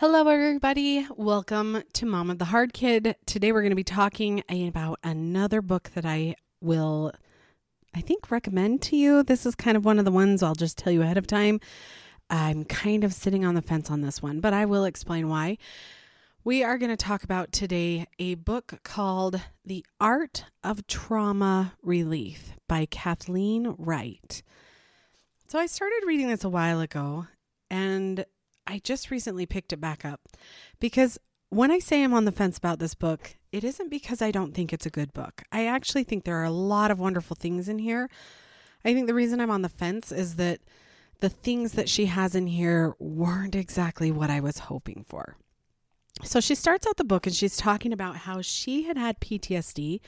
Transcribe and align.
Hello, 0.00 0.26
everybody. 0.26 1.06
Welcome 1.14 1.82
to 1.92 2.06
Mom 2.06 2.30
of 2.30 2.38
the 2.38 2.46
Hard 2.46 2.72
Kid. 2.72 3.16
Today, 3.26 3.52
we're 3.52 3.60
going 3.60 3.68
to 3.68 3.76
be 3.76 3.84
talking 3.84 4.42
about 4.48 4.98
another 5.04 5.60
book 5.60 5.90
that 5.94 6.06
I 6.06 6.36
will, 6.62 7.12
I 7.94 8.00
think, 8.00 8.30
recommend 8.30 8.80
to 8.84 8.96
you. 8.96 9.22
This 9.22 9.44
is 9.44 9.54
kind 9.54 9.76
of 9.76 9.84
one 9.84 9.98
of 9.98 10.06
the 10.06 10.10
ones 10.10 10.42
I'll 10.42 10.54
just 10.54 10.78
tell 10.78 10.90
you 10.90 11.02
ahead 11.02 11.18
of 11.18 11.26
time. 11.26 11.60
I'm 12.30 12.64
kind 12.64 13.04
of 13.04 13.12
sitting 13.12 13.44
on 13.44 13.54
the 13.54 13.60
fence 13.60 13.90
on 13.90 14.00
this 14.00 14.22
one, 14.22 14.40
but 14.40 14.54
I 14.54 14.64
will 14.64 14.86
explain 14.86 15.28
why. 15.28 15.58
We 16.44 16.64
are 16.64 16.78
going 16.78 16.88
to 16.88 16.96
talk 16.96 17.22
about 17.22 17.52
today 17.52 18.06
a 18.18 18.36
book 18.36 18.80
called 18.82 19.42
The 19.66 19.84
Art 20.00 20.46
of 20.64 20.86
Trauma 20.86 21.74
Relief 21.82 22.54
by 22.66 22.86
Kathleen 22.86 23.74
Wright. 23.76 24.42
So 25.48 25.58
I 25.58 25.66
started 25.66 26.04
reading 26.06 26.28
this 26.28 26.42
a 26.42 26.48
while 26.48 26.80
ago 26.80 27.26
and 27.68 28.24
I 28.66 28.80
just 28.82 29.10
recently 29.10 29.46
picked 29.46 29.72
it 29.72 29.80
back 29.80 30.04
up 30.04 30.20
because 30.78 31.18
when 31.48 31.70
I 31.70 31.80
say 31.80 32.04
I'm 32.04 32.14
on 32.14 32.24
the 32.24 32.32
fence 32.32 32.56
about 32.58 32.78
this 32.78 32.94
book, 32.94 33.36
it 33.52 33.64
isn't 33.64 33.90
because 33.90 34.22
I 34.22 34.30
don't 34.30 34.54
think 34.54 34.72
it's 34.72 34.86
a 34.86 34.90
good 34.90 35.12
book. 35.12 35.42
I 35.50 35.66
actually 35.66 36.04
think 36.04 36.24
there 36.24 36.36
are 36.36 36.44
a 36.44 36.50
lot 36.50 36.90
of 36.90 37.00
wonderful 37.00 37.36
things 37.36 37.68
in 37.68 37.80
here. 37.80 38.08
I 38.84 38.94
think 38.94 39.06
the 39.06 39.14
reason 39.14 39.40
I'm 39.40 39.50
on 39.50 39.62
the 39.62 39.68
fence 39.68 40.12
is 40.12 40.36
that 40.36 40.60
the 41.18 41.28
things 41.28 41.72
that 41.72 41.88
she 41.88 42.06
has 42.06 42.34
in 42.34 42.46
here 42.46 42.94
weren't 42.98 43.54
exactly 43.54 44.10
what 44.10 44.30
I 44.30 44.40
was 44.40 44.58
hoping 44.58 45.04
for. 45.06 45.36
So 46.22 46.40
she 46.40 46.54
starts 46.54 46.86
out 46.86 46.96
the 46.96 47.04
book 47.04 47.26
and 47.26 47.34
she's 47.34 47.56
talking 47.56 47.92
about 47.92 48.18
how 48.18 48.40
she 48.40 48.84
had 48.84 48.96
had 48.96 49.20
PTSD 49.20 50.00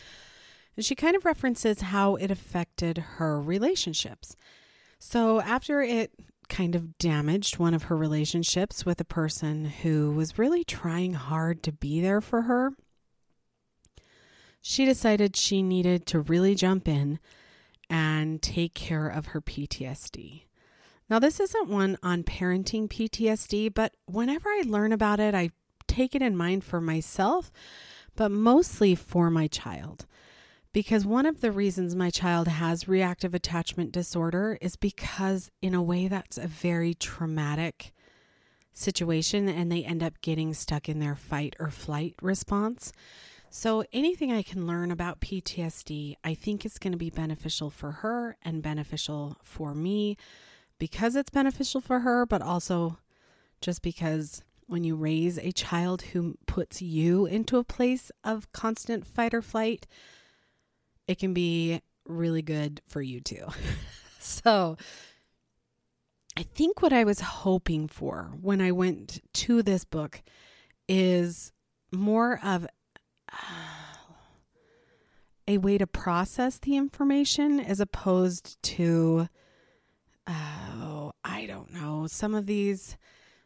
and 0.76 0.84
she 0.84 0.94
kind 0.94 1.16
of 1.16 1.24
references 1.24 1.80
how 1.80 2.16
it 2.16 2.30
affected 2.30 2.98
her 2.98 3.40
relationships. 3.40 4.36
So 4.98 5.40
after 5.40 5.82
it 5.82 6.12
kind 6.48 6.74
of 6.74 6.98
damaged 6.98 7.58
one 7.58 7.74
of 7.74 7.84
her 7.84 7.96
relationships 7.96 8.84
with 8.84 9.00
a 9.00 9.04
person 9.04 9.64
who 9.66 10.12
was 10.12 10.38
really 10.38 10.64
trying 10.64 11.14
hard 11.14 11.62
to 11.62 11.72
be 11.72 12.00
there 12.00 12.20
for 12.20 12.42
her. 12.42 12.72
She 14.60 14.84
decided 14.84 15.36
she 15.36 15.62
needed 15.62 16.06
to 16.06 16.20
really 16.20 16.54
jump 16.54 16.86
in 16.86 17.18
and 17.90 18.40
take 18.40 18.74
care 18.74 19.08
of 19.08 19.26
her 19.26 19.40
PTSD. 19.40 20.44
Now, 21.10 21.18
this 21.18 21.40
isn't 21.40 21.68
one 21.68 21.98
on 22.02 22.22
parenting 22.22 22.88
PTSD, 22.88 23.74
but 23.74 23.94
whenever 24.06 24.48
I 24.48 24.62
learn 24.64 24.92
about 24.92 25.20
it, 25.20 25.34
I 25.34 25.50
take 25.86 26.14
it 26.14 26.22
in 26.22 26.36
mind 26.36 26.64
for 26.64 26.80
myself, 26.80 27.52
but 28.16 28.30
mostly 28.30 28.94
for 28.94 29.30
my 29.30 29.46
child 29.46 30.06
because 30.72 31.04
one 31.04 31.26
of 31.26 31.40
the 31.40 31.52
reasons 31.52 31.94
my 31.94 32.10
child 32.10 32.48
has 32.48 32.88
reactive 32.88 33.34
attachment 33.34 33.92
disorder 33.92 34.56
is 34.60 34.76
because, 34.76 35.50
in 35.60 35.74
a 35.74 35.82
way, 35.82 36.08
that's 36.08 36.38
a 36.38 36.46
very 36.46 36.94
traumatic 36.94 37.92
situation 38.72 39.50
and 39.50 39.70
they 39.70 39.84
end 39.84 40.02
up 40.02 40.20
getting 40.22 40.54
stuck 40.54 40.88
in 40.88 40.98
their 40.98 41.14
fight 41.14 41.54
or 41.60 41.70
flight 41.70 42.14
response. 42.22 42.92
So, 43.50 43.84
anything 43.92 44.32
I 44.32 44.42
can 44.42 44.66
learn 44.66 44.90
about 44.90 45.20
PTSD, 45.20 46.16
I 46.24 46.32
think 46.32 46.64
is 46.64 46.78
going 46.78 46.92
to 46.92 46.98
be 46.98 47.10
beneficial 47.10 47.68
for 47.68 47.90
her 47.92 48.38
and 48.42 48.62
beneficial 48.62 49.36
for 49.42 49.74
me 49.74 50.16
because 50.78 51.16
it's 51.16 51.28
beneficial 51.28 51.82
for 51.82 52.00
her, 52.00 52.24
but 52.24 52.40
also 52.40 52.98
just 53.60 53.82
because 53.82 54.42
when 54.66 54.84
you 54.84 54.96
raise 54.96 55.36
a 55.36 55.52
child 55.52 56.00
who 56.00 56.38
puts 56.46 56.80
you 56.80 57.26
into 57.26 57.58
a 57.58 57.64
place 57.64 58.10
of 58.24 58.50
constant 58.52 59.06
fight 59.06 59.34
or 59.34 59.42
flight, 59.42 59.86
it 61.06 61.18
can 61.18 61.34
be 61.34 61.82
really 62.06 62.42
good 62.42 62.80
for 62.88 63.02
you 63.02 63.20
too. 63.20 63.46
so, 64.18 64.76
I 66.36 66.42
think 66.42 66.80
what 66.80 66.92
I 66.92 67.04
was 67.04 67.20
hoping 67.20 67.88
for 67.88 68.32
when 68.40 68.60
I 68.60 68.72
went 68.72 69.20
to 69.34 69.62
this 69.62 69.84
book 69.84 70.22
is 70.88 71.52
more 71.92 72.40
of 72.42 72.66
uh, 73.30 73.36
a 75.46 75.58
way 75.58 75.76
to 75.76 75.86
process 75.86 76.58
the 76.58 76.76
information 76.76 77.60
as 77.60 77.80
opposed 77.80 78.62
to, 78.62 79.28
oh, 80.26 81.12
I 81.22 81.46
don't 81.46 81.72
know, 81.72 82.06
some 82.06 82.34
of 82.34 82.46
these 82.46 82.96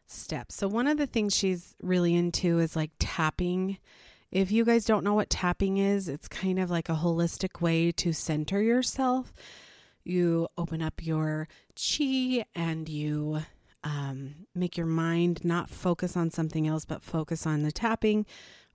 steps. 0.06 0.54
So, 0.54 0.68
one 0.68 0.86
of 0.86 0.98
the 0.98 1.06
things 1.06 1.34
she's 1.34 1.74
really 1.82 2.14
into 2.14 2.60
is 2.60 2.76
like 2.76 2.92
tapping 2.98 3.78
if 4.36 4.52
you 4.52 4.66
guys 4.66 4.84
don't 4.84 5.02
know 5.02 5.14
what 5.14 5.30
tapping 5.30 5.78
is, 5.78 6.10
it's 6.10 6.28
kind 6.28 6.58
of 6.58 6.70
like 6.70 6.90
a 6.90 6.96
holistic 6.96 7.62
way 7.62 7.90
to 7.92 8.12
center 8.12 8.60
yourself. 8.60 9.32
You 10.04 10.48
open 10.58 10.82
up 10.82 11.02
your 11.02 11.48
chi 11.74 12.44
and 12.54 12.86
you 12.86 13.40
um, 13.82 14.34
make 14.54 14.76
your 14.76 14.86
mind 14.86 15.42
not 15.42 15.70
focus 15.70 16.18
on 16.18 16.30
something 16.30 16.68
else, 16.68 16.84
but 16.84 17.02
focus 17.02 17.46
on 17.46 17.62
the 17.62 17.72
tapping, 17.72 18.26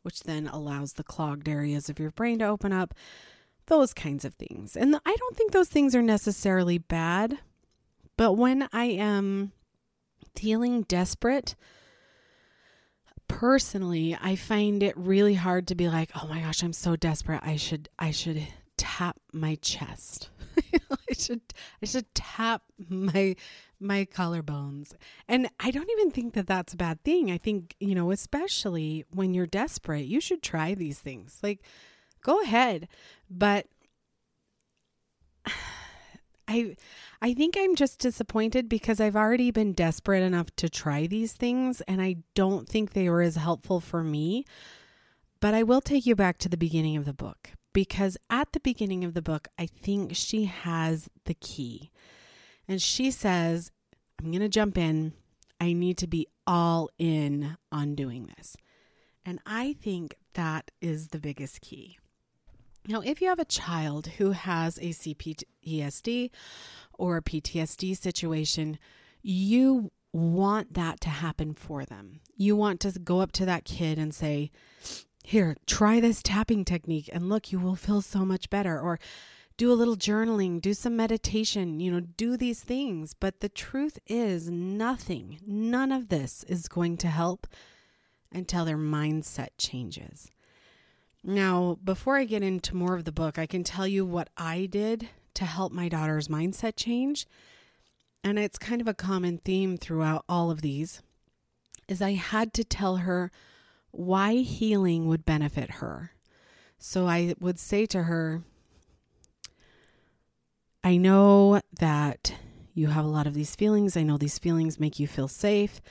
which 0.01 0.23
then 0.23 0.47
allows 0.47 0.93
the 0.93 1.03
clogged 1.03 1.47
areas 1.47 1.89
of 1.89 1.99
your 1.99 2.09
brain 2.09 2.39
to 2.39 2.45
open 2.45 2.73
up. 2.73 2.95
Those 3.67 3.93
kinds 3.93 4.25
of 4.25 4.33
things. 4.33 4.75
And 4.75 4.95
I 5.05 5.15
don't 5.15 5.37
think 5.37 5.51
those 5.51 5.69
things 5.69 5.93
are 5.93 6.01
necessarily 6.01 6.79
bad, 6.79 7.37
but 8.17 8.33
when 8.33 8.67
I 8.73 8.85
am 8.85 9.51
feeling 10.35 10.81
desperate, 10.81 11.53
personally, 13.31 14.17
I 14.21 14.35
find 14.35 14.83
it 14.83 14.97
really 14.97 15.33
hard 15.33 15.67
to 15.67 15.75
be 15.75 15.87
like, 15.87 16.11
"Oh 16.21 16.27
my 16.27 16.41
gosh, 16.41 16.63
I'm 16.63 16.73
so 16.73 16.95
desperate. 16.95 17.41
I 17.43 17.55
should 17.55 17.89
I 17.97 18.11
should 18.11 18.47
tap 18.77 19.17
my 19.33 19.55
chest. 19.55 20.29
I 20.91 21.13
should 21.13 21.41
I 21.81 21.85
should 21.85 22.13
tap 22.13 22.63
my 22.89 23.35
my 23.79 24.05
collarbones." 24.05 24.93
And 25.27 25.49
I 25.59 25.71
don't 25.71 25.89
even 25.91 26.11
think 26.11 26.33
that 26.33 26.47
that's 26.47 26.73
a 26.73 26.77
bad 26.77 27.03
thing. 27.03 27.31
I 27.31 27.37
think, 27.37 27.75
you 27.79 27.95
know, 27.95 28.11
especially 28.11 29.05
when 29.11 29.33
you're 29.33 29.47
desperate, 29.47 30.05
you 30.05 30.21
should 30.21 30.43
try 30.43 30.75
these 30.75 30.99
things. 30.99 31.39
Like 31.41 31.61
go 32.21 32.41
ahead. 32.41 32.87
But 33.29 33.67
I 36.51 36.75
I 37.21 37.33
think 37.33 37.55
I'm 37.57 37.75
just 37.75 37.99
disappointed 37.99 38.67
because 38.67 38.99
I've 38.99 39.15
already 39.15 39.51
been 39.51 39.73
desperate 39.73 40.23
enough 40.23 40.55
to 40.57 40.69
try 40.69 41.07
these 41.07 41.33
things 41.33 41.81
and 41.81 42.01
I 42.01 42.17
don't 42.35 42.67
think 42.67 42.91
they 42.91 43.09
were 43.09 43.21
as 43.21 43.35
helpful 43.35 43.79
for 43.79 44.03
me. 44.03 44.45
But 45.39 45.53
I 45.53 45.63
will 45.63 45.81
take 45.81 46.05
you 46.05 46.15
back 46.15 46.37
to 46.39 46.49
the 46.49 46.57
beginning 46.57 46.97
of 46.97 47.05
the 47.05 47.13
book 47.13 47.51
because 47.73 48.17
at 48.29 48.51
the 48.51 48.59
beginning 48.59 49.03
of 49.03 49.13
the 49.13 49.21
book, 49.21 49.47
I 49.57 49.65
think 49.65 50.15
she 50.15 50.45
has 50.45 51.09
the 51.25 51.33
key. 51.33 51.91
And 52.67 52.81
she 52.81 53.11
says, 53.11 53.71
I'm 54.19 54.31
going 54.31 54.41
to 54.41 54.49
jump 54.49 54.77
in. 54.77 55.13
I 55.59 55.73
need 55.73 55.97
to 55.99 56.07
be 56.07 56.27
all 56.45 56.89
in 56.97 57.57
on 57.71 57.95
doing 57.95 58.29
this. 58.37 58.55
And 59.25 59.39
I 59.45 59.73
think 59.73 60.15
that 60.33 60.71
is 60.81 61.09
the 61.09 61.19
biggest 61.19 61.61
key. 61.61 61.97
Now, 62.87 63.01
if 63.01 63.21
you 63.21 63.27
have 63.27 63.39
a 63.39 63.45
child 63.45 64.07
who 64.17 64.31
has 64.31 64.77
a 64.77 64.89
CPTSD 64.89 66.31
or 66.93 67.17
a 67.17 67.21
PTSD 67.21 67.95
situation, 67.95 68.79
you 69.21 69.91
want 70.13 70.73
that 70.73 70.99
to 71.01 71.09
happen 71.09 71.53
for 71.53 71.85
them. 71.85 72.21
You 72.35 72.55
want 72.55 72.79
to 72.81 72.91
go 72.99 73.21
up 73.21 73.31
to 73.33 73.45
that 73.45 73.65
kid 73.65 73.97
and 73.97 74.13
say, 74.13 74.49
Here, 75.23 75.55
try 75.67 75.99
this 75.99 76.23
tapping 76.23 76.65
technique, 76.65 77.09
and 77.13 77.29
look, 77.29 77.51
you 77.51 77.59
will 77.59 77.75
feel 77.75 78.01
so 78.01 78.25
much 78.25 78.49
better. 78.49 78.79
Or 78.79 78.99
do 79.57 79.71
a 79.71 79.75
little 79.75 79.95
journaling, 79.95 80.59
do 80.59 80.73
some 80.73 80.95
meditation, 80.95 81.79
you 81.79 81.91
know, 81.91 81.99
do 81.99 82.35
these 82.35 82.61
things. 82.61 83.13
But 83.13 83.41
the 83.41 83.49
truth 83.49 83.99
is, 84.07 84.49
nothing, 84.49 85.39
none 85.45 85.91
of 85.91 86.09
this 86.09 86.43
is 86.45 86.67
going 86.67 86.97
to 86.97 87.07
help 87.07 87.45
until 88.31 88.65
their 88.65 88.77
mindset 88.77 89.49
changes. 89.59 90.31
Now, 91.23 91.77
before 91.83 92.17
I 92.17 92.25
get 92.25 92.43
into 92.43 92.75
more 92.75 92.95
of 92.95 93.05
the 93.05 93.11
book, 93.11 93.37
I 93.37 93.45
can 93.45 93.63
tell 93.63 93.87
you 93.87 94.05
what 94.05 94.29
I 94.37 94.65
did 94.65 95.09
to 95.35 95.45
help 95.45 95.71
my 95.71 95.87
daughter's 95.87 96.27
mindset 96.27 96.73
change. 96.75 97.27
And 98.23 98.39
it's 98.39 98.57
kind 98.57 98.81
of 98.81 98.87
a 98.87 98.93
common 98.93 99.37
theme 99.37 99.77
throughout 99.77 100.25
all 100.27 100.51
of 100.51 100.61
these 100.61 101.01
is 101.87 102.01
I 102.01 102.13
had 102.13 102.53
to 102.53 102.63
tell 102.63 102.97
her 102.97 103.31
why 103.91 104.35
healing 104.35 105.07
would 105.07 105.25
benefit 105.25 105.69
her. 105.71 106.11
So 106.79 107.05
I 107.05 107.35
would 107.39 107.59
say 107.59 107.85
to 107.87 108.03
her, 108.03 108.43
I 110.83 110.97
know 110.97 111.61
that 111.79 112.33
you 112.73 112.87
have 112.87 113.05
a 113.05 113.09
lot 113.09 113.27
of 113.27 113.33
these 113.33 113.55
feelings. 113.55 113.97
I 113.97 114.03
know 114.03 114.17
these 114.17 114.39
feelings 114.39 114.79
make 114.79 114.99
you 114.99 115.07
feel 115.07 115.27
safe. 115.27 115.81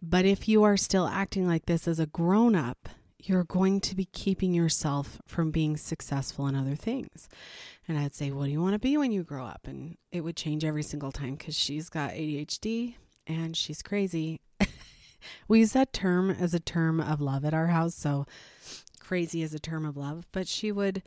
But 0.00 0.24
if 0.24 0.48
you 0.48 0.62
are 0.62 0.76
still 0.76 1.06
acting 1.06 1.46
like 1.46 1.66
this 1.66 1.88
as 1.88 1.98
a 1.98 2.06
grown 2.06 2.54
up, 2.54 2.88
you're 3.28 3.44
going 3.44 3.80
to 3.80 3.96
be 3.96 4.06
keeping 4.06 4.54
yourself 4.54 5.20
from 5.26 5.50
being 5.50 5.76
successful 5.76 6.46
in 6.46 6.54
other 6.54 6.76
things. 6.76 7.28
And 7.88 7.98
I'd 7.98 8.14
say, 8.14 8.30
What 8.30 8.46
do 8.46 8.50
you 8.50 8.60
want 8.60 8.74
to 8.74 8.78
be 8.78 8.96
when 8.96 9.12
you 9.12 9.22
grow 9.22 9.44
up? 9.44 9.62
And 9.64 9.96
it 10.12 10.22
would 10.22 10.36
change 10.36 10.64
every 10.64 10.82
single 10.82 11.12
time 11.12 11.34
because 11.34 11.56
she's 11.56 11.88
got 11.88 12.10
ADHD 12.10 12.94
and 13.26 13.56
she's 13.56 13.82
crazy. 13.82 14.40
we 15.48 15.60
use 15.60 15.72
that 15.72 15.92
term 15.92 16.30
as 16.30 16.54
a 16.54 16.60
term 16.60 17.00
of 17.00 17.20
love 17.20 17.44
at 17.44 17.54
our 17.54 17.68
house. 17.68 17.94
So 17.94 18.26
crazy 19.00 19.42
is 19.42 19.54
a 19.54 19.58
term 19.58 19.84
of 19.84 19.96
love. 19.96 20.26
But 20.32 20.48
she 20.48 20.72
would, 20.72 21.02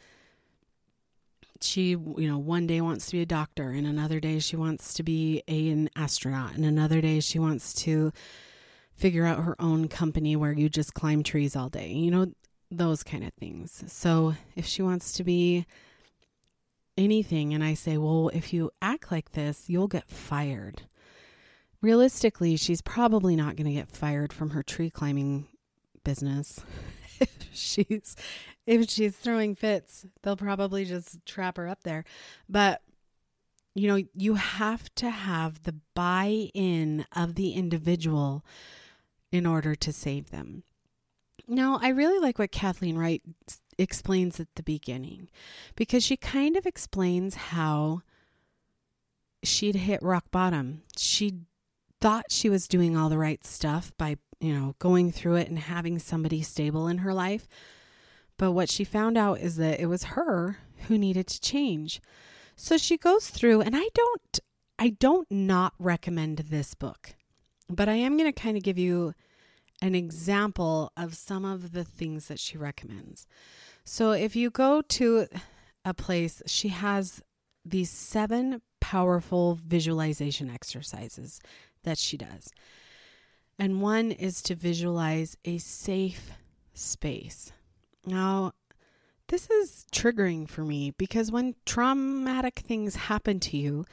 she, 1.61 1.89
you 1.89 2.27
know, 2.27 2.37
one 2.37 2.67
day 2.67 2.81
wants 2.81 3.07
to 3.07 3.11
be 3.13 3.21
a 3.21 3.25
doctor, 3.25 3.71
and 3.71 3.85
another 3.85 4.19
day 4.19 4.39
she 4.39 4.55
wants 4.55 4.93
to 4.95 5.03
be 5.03 5.43
a, 5.47 5.69
an 5.69 5.89
astronaut, 5.95 6.55
and 6.55 6.65
another 6.65 7.01
day 7.01 7.19
she 7.19 7.39
wants 7.39 7.73
to 7.73 8.11
figure 8.99 9.25
out 9.25 9.43
her 9.43 9.55
own 9.59 9.87
company 9.87 10.35
where 10.35 10.51
you 10.51 10.67
just 10.67 10.93
climb 10.93 11.23
trees 11.23 11.55
all 11.55 11.69
day. 11.69 11.89
You 11.89 12.11
know, 12.11 12.27
those 12.69 13.01
kind 13.01 13.23
of 13.23 13.33
things. 13.33 13.83
So 13.87 14.35
if 14.55 14.65
she 14.65 14.81
wants 14.81 15.13
to 15.13 15.23
be 15.23 15.65
anything 16.97 17.53
and 17.53 17.63
I 17.63 17.75
say, 17.75 17.97
well, 17.97 18.29
if 18.33 18.53
you 18.53 18.71
act 18.81 19.11
like 19.11 19.31
this, 19.31 19.69
you'll 19.69 19.87
get 19.87 20.09
fired. 20.09 20.83
Realistically, 21.81 22.57
she's 22.57 22.81
probably 22.81 23.37
not 23.37 23.55
going 23.55 23.67
to 23.67 23.73
get 23.73 23.89
fired 23.89 24.33
from 24.33 24.49
her 24.49 24.61
tree 24.61 24.89
climbing 24.89 25.47
business. 26.03 26.59
if 27.21 27.49
she's 27.53 28.17
if 28.67 28.89
she's 28.89 29.15
throwing 29.15 29.55
fits, 29.55 30.05
they'll 30.21 30.35
probably 30.35 30.83
just 30.83 31.25
trap 31.25 31.55
her 31.55 31.69
up 31.69 31.83
there. 31.83 32.03
But 32.49 32.81
you 33.75 33.87
know, 33.87 34.03
you 34.13 34.33
have 34.33 34.93
to 34.95 35.09
have 35.09 35.63
the 35.63 35.75
buy-in 35.95 37.05
of 37.15 37.35
the 37.35 37.51
individual 37.53 38.43
in 39.31 39.45
order 39.45 39.75
to 39.75 39.93
save 39.93 40.31
them. 40.31 40.63
Now, 41.47 41.79
I 41.81 41.89
really 41.89 42.19
like 42.19 42.37
what 42.37 42.51
Kathleen 42.51 42.97
Wright 42.97 43.21
explains 43.77 44.39
at 44.39 44.47
the 44.55 44.63
beginning 44.63 45.29
because 45.75 46.03
she 46.03 46.17
kind 46.17 46.55
of 46.55 46.65
explains 46.65 47.35
how 47.35 48.01
she'd 49.43 49.75
hit 49.75 50.03
rock 50.03 50.25
bottom. 50.31 50.83
She 50.97 51.39
thought 52.01 52.25
she 52.31 52.49
was 52.49 52.67
doing 52.67 52.95
all 52.95 53.09
the 53.09 53.17
right 53.17 53.45
stuff 53.45 53.91
by, 53.97 54.17
you 54.39 54.53
know, 54.53 54.75
going 54.79 55.11
through 55.11 55.35
it 55.35 55.49
and 55.49 55.59
having 55.59 55.99
somebody 55.99 56.41
stable 56.41 56.87
in 56.87 56.99
her 56.99 57.13
life. 57.13 57.47
But 58.37 58.51
what 58.51 58.69
she 58.69 58.83
found 58.83 59.17
out 59.17 59.39
is 59.39 59.57
that 59.57 59.79
it 59.79 59.87
was 59.87 60.03
her 60.03 60.57
who 60.87 60.97
needed 60.97 61.27
to 61.27 61.41
change. 61.41 62.01
So 62.55 62.77
she 62.77 62.97
goes 62.97 63.29
through 63.29 63.61
and 63.61 63.75
I 63.75 63.87
don't 63.93 64.39
I 64.77 64.89
don't 64.89 65.29
not 65.29 65.73
recommend 65.77 66.37
this 66.37 66.73
book. 66.73 67.15
But 67.69 67.87
I 67.87 67.93
am 67.93 68.17
going 68.17 68.31
to 68.31 68.41
kind 68.41 68.57
of 68.57 68.63
give 68.63 68.77
you 68.77 69.13
an 69.81 69.95
example 69.95 70.91
of 70.97 71.15
some 71.15 71.45
of 71.45 71.71
the 71.71 71.83
things 71.83 72.27
that 72.27 72.39
she 72.39 72.57
recommends. 72.57 73.27
So 73.85 74.11
if 74.11 74.35
you 74.35 74.49
go 74.49 74.81
to 74.81 75.27
a 75.85 75.93
place, 75.93 76.41
she 76.45 76.69
has 76.69 77.21
these 77.63 77.89
seven 77.89 78.61
powerful 78.79 79.59
visualization 79.65 80.49
exercises 80.49 81.39
that 81.83 81.97
she 81.97 82.17
does. 82.17 82.51
And 83.57 83.81
one 83.81 84.11
is 84.11 84.41
to 84.43 84.55
visualize 84.55 85.37
a 85.45 85.57
safe 85.57 86.31
space. 86.73 87.51
Now, 88.05 88.53
this 89.27 89.49
is 89.49 89.85
triggering 89.91 90.49
for 90.49 90.63
me 90.63 90.91
because 90.91 91.31
when 91.31 91.55
traumatic 91.65 92.59
things 92.59 92.95
happen 92.95 93.39
to 93.41 93.57
you, 93.57 93.85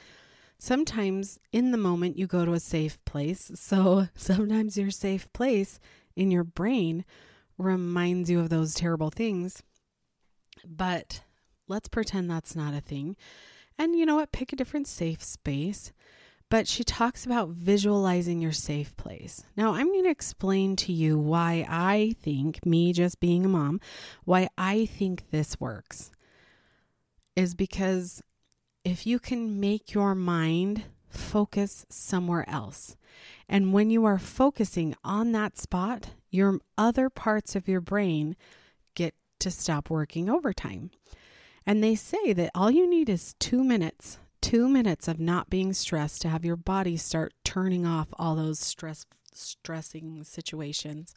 sometimes 0.59 1.39
in 1.51 1.71
the 1.71 1.77
moment 1.77 2.17
you 2.17 2.27
go 2.27 2.45
to 2.45 2.53
a 2.53 2.59
safe 2.59 3.03
place. 3.05 3.51
So 3.55 4.07
sometimes 4.15 4.77
your 4.77 4.91
safe 4.91 5.31
place 5.33 5.79
in 6.15 6.31
your 6.31 6.43
brain 6.43 7.05
reminds 7.57 8.29
you 8.29 8.39
of 8.39 8.49
those 8.49 8.73
terrible 8.73 9.09
things. 9.09 9.63
But 10.65 11.21
let's 11.67 11.87
pretend 11.87 12.29
that's 12.29 12.55
not 12.55 12.73
a 12.73 12.81
thing. 12.81 13.15
And 13.77 13.95
you 13.95 14.05
know 14.05 14.15
what? 14.15 14.31
Pick 14.31 14.53
a 14.53 14.55
different 14.55 14.87
safe 14.87 15.23
space. 15.23 15.91
But 16.49 16.67
she 16.67 16.85
talks 16.85 17.25
about 17.25 17.49
visualizing 17.49 18.41
your 18.41 18.53
safe 18.53 18.95
place. 18.95 19.43
Now, 19.57 19.73
I'm 19.73 19.87
going 19.87 20.05
to 20.05 20.09
explain 20.09 20.77
to 20.77 20.93
you 20.93 21.19
why 21.19 21.65
I 21.67 22.15
think, 22.21 22.65
me 22.65 22.93
just 22.93 23.19
being 23.19 23.43
a 23.43 23.49
mom, 23.49 23.81
why 24.23 24.47
I 24.57 24.85
think 24.85 25.29
this 25.29 25.59
works. 25.59 26.09
Is 27.35 27.53
because 27.53 28.21
if 28.87 29.05
you 29.05 29.19
can 29.19 29.59
make 29.59 29.93
your 29.93 30.15
mind 30.15 30.85
focus 31.09 31.85
somewhere 31.89 32.49
else, 32.49 32.95
and 33.49 33.73
when 33.73 33.89
you 33.89 34.05
are 34.05 34.17
focusing 34.17 34.95
on 35.03 35.33
that 35.33 35.57
spot, 35.57 36.11
your 36.29 36.61
other 36.77 37.09
parts 37.09 37.53
of 37.53 37.67
your 37.67 37.81
brain 37.81 38.37
get 38.95 39.13
to 39.39 39.51
stop 39.51 39.89
working 39.89 40.29
overtime. 40.29 40.89
And 41.65 41.83
they 41.83 41.95
say 41.95 42.31
that 42.31 42.51
all 42.55 42.71
you 42.71 42.89
need 42.89 43.09
is 43.09 43.35
two 43.39 43.61
minutes, 43.61 44.19
two 44.39 44.69
minutes 44.69 45.09
of 45.09 45.19
not 45.19 45.49
being 45.49 45.73
stressed 45.73 46.21
to 46.21 46.29
have 46.29 46.45
your 46.45 46.55
body 46.55 46.95
start 46.95 47.33
turning 47.43 47.85
off 47.85 48.07
all 48.13 48.35
those 48.35 48.57
stress 48.57 49.05
stressing 49.33 50.23
situations 50.23 51.13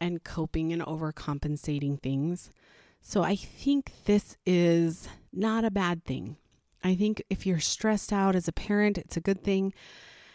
and 0.00 0.24
coping 0.24 0.72
and 0.72 0.80
overcompensating 0.80 2.00
things. 2.00 2.48
So 3.02 3.22
I 3.22 3.36
think 3.36 3.92
this 4.06 4.38
is 4.46 5.06
not 5.34 5.62
a 5.66 5.70
bad 5.70 6.02
thing. 6.06 6.38
I 6.82 6.94
think 6.94 7.22
if 7.30 7.46
you're 7.46 7.60
stressed 7.60 8.12
out 8.12 8.36
as 8.36 8.48
a 8.48 8.52
parent, 8.52 8.98
it's 8.98 9.16
a 9.16 9.20
good 9.20 9.42
thing. 9.42 9.72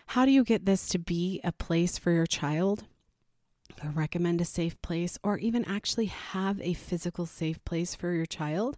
How 0.07 0.25
do 0.25 0.31
you 0.31 0.43
get 0.43 0.65
this 0.65 0.89
to 0.89 0.99
be 0.99 1.39
a 1.43 1.51
place 1.51 1.97
for 1.97 2.11
your 2.11 2.25
child? 2.25 2.83
I 3.83 3.87
recommend 3.87 4.41
a 4.41 4.45
safe 4.45 4.79
place 4.81 5.17
or 5.23 5.37
even 5.37 5.65
actually 5.65 6.07
have 6.07 6.59
a 6.61 6.73
physical 6.73 7.25
safe 7.25 7.63
place 7.63 7.95
for 7.95 8.11
your 8.11 8.25
child. 8.25 8.77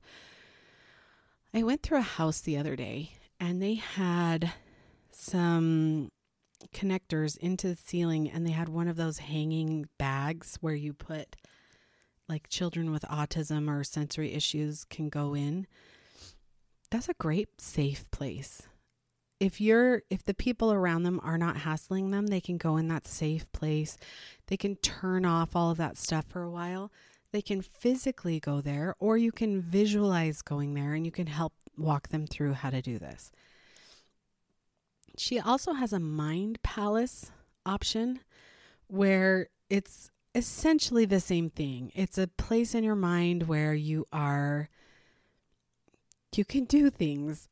I 1.54 1.64
went 1.64 1.84
through 1.84 2.00
a 2.00 2.02
house 2.02 2.42
the 2.42 2.58
other 2.58 2.76
day 2.76 3.14
and 3.40 3.62
they 3.62 3.76
had 3.76 4.54
some 5.12 6.12
connectors 6.74 7.38
into 7.38 7.68
the 7.70 7.76
ceiling 7.76 8.30
and 8.30 8.46
they 8.46 8.52
had 8.52 8.70
one 8.70 8.88
of 8.88 8.96
those 8.96 9.20
hanging 9.20 9.88
bags 9.98 10.58
where 10.62 10.76
you 10.76 10.94
put 10.94 11.36
like 12.30 12.48
children 12.48 12.92
with 12.92 13.04
autism 13.04 13.70
or 13.70 13.84
sensory 13.84 14.34
issues 14.34 14.86
can 14.86 15.10
go 15.10 15.36
in 15.36 15.68
that's 16.94 17.10
a 17.10 17.16
great 17.16 17.60
safe 17.60 18.10
place. 18.12 18.62
If 19.40 19.60
you're 19.60 20.04
if 20.12 20.24
the 20.24 20.36
people 20.36 20.72
around 20.72 21.04
them 21.04 21.20
are 21.24 21.40
not 21.40 21.58
hassling 21.58 22.12
them, 22.12 22.28
they 22.28 22.40
can 22.40 22.58
go 22.58 22.78
in 22.78 22.88
that 22.90 23.08
safe 23.08 23.52
place. 23.52 23.98
They 24.46 24.58
can 24.58 24.76
turn 24.76 25.26
off 25.26 25.56
all 25.56 25.72
of 25.72 25.78
that 25.78 25.98
stuff 25.98 26.26
for 26.30 26.44
a 26.44 26.52
while. 26.52 26.92
They 27.32 27.42
can 27.42 27.64
physically 27.64 28.40
go 28.40 28.62
there 28.62 28.94
or 29.00 29.18
you 29.18 29.32
can 29.32 29.60
visualize 29.60 30.44
going 30.44 30.76
there 30.76 30.94
and 30.94 31.04
you 31.04 31.12
can 31.12 31.26
help 31.26 31.54
walk 31.76 32.10
them 32.10 32.28
through 32.28 32.54
how 32.54 32.70
to 32.70 32.82
do 32.82 33.00
this. 33.00 33.32
She 35.18 35.40
also 35.40 35.74
has 35.74 35.94
a 35.94 36.00
mind 36.00 36.62
palace 36.62 37.32
option 37.66 38.20
where 38.86 39.48
it's 39.68 40.12
essentially 40.36 41.06
the 41.06 41.20
same 41.20 41.50
thing. 41.50 41.92
It's 41.96 42.20
a 42.20 42.28
place 42.28 42.76
in 42.76 42.84
your 42.84 42.96
mind 42.96 43.48
where 43.48 43.74
you 43.74 44.06
are 44.14 44.70
you 46.38 46.46
can 46.46 46.66
do 46.66 46.90
things. 46.90 47.48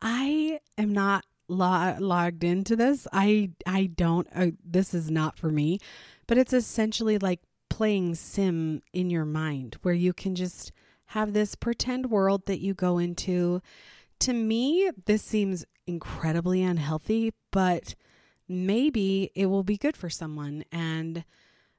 I 0.00 0.60
am 0.76 0.92
not 0.92 1.24
lo- 1.48 1.96
logged 1.98 2.44
into 2.44 2.76
this. 2.76 3.06
I 3.12 3.50
I 3.66 3.86
don't. 3.86 4.28
Uh, 4.34 4.50
this 4.64 4.94
is 4.94 5.10
not 5.10 5.38
for 5.38 5.50
me. 5.50 5.78
But 6.26 6.38
it's 6.38 6.52
essentially 6.52 7.18
like 7.18 7.40
playing 7.70 8.14
sim 8.14 8.82
in 8.92 9.10
your 9.10 9.24
mind, 9.24 9.78
where 9.82 9.94
you 9.94 10.12
can 10.12 10.34
just 10.34 10.72
have 11.06 11.32
this 11.32 11.54
pretend 11.54 12.10
world 12.10 12.46
that 12.46 12.60
you 12.60 12.74
go 12.74 12.98
into. 12.98 13.60
To 14.20 14.32
me, 14.32 14.90
this 15.06 15.22
seems 15.22 15.64
incredibly 15.86 16.62
unhealthy, 16.62 17.32
but 17.50 17.94
maybe 18.48 19.30
it 19.34 19.46
will 19.46 19.64
be 19.64 19.76
good 19.76 19.96
for 19.96 20.08
someone. 20.08 20.64
And 20.72 21.24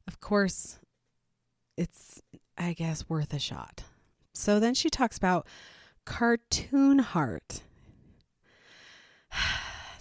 of 0.08 0.20
course, 0.20 0.80
it's, 1.78 2.22
I 2.58 2.74
guess, 2.74 3.10
worth 3.10 3.34
a 3.34 3.40
shot. 3.40 3.84
So 4.36 4.60
then 4.60 4.74
she 4.74 4.90
talks 4.90 5.18
about 5.18 5.48
cartoon 6.06 7.00
heart. 7.00 7.62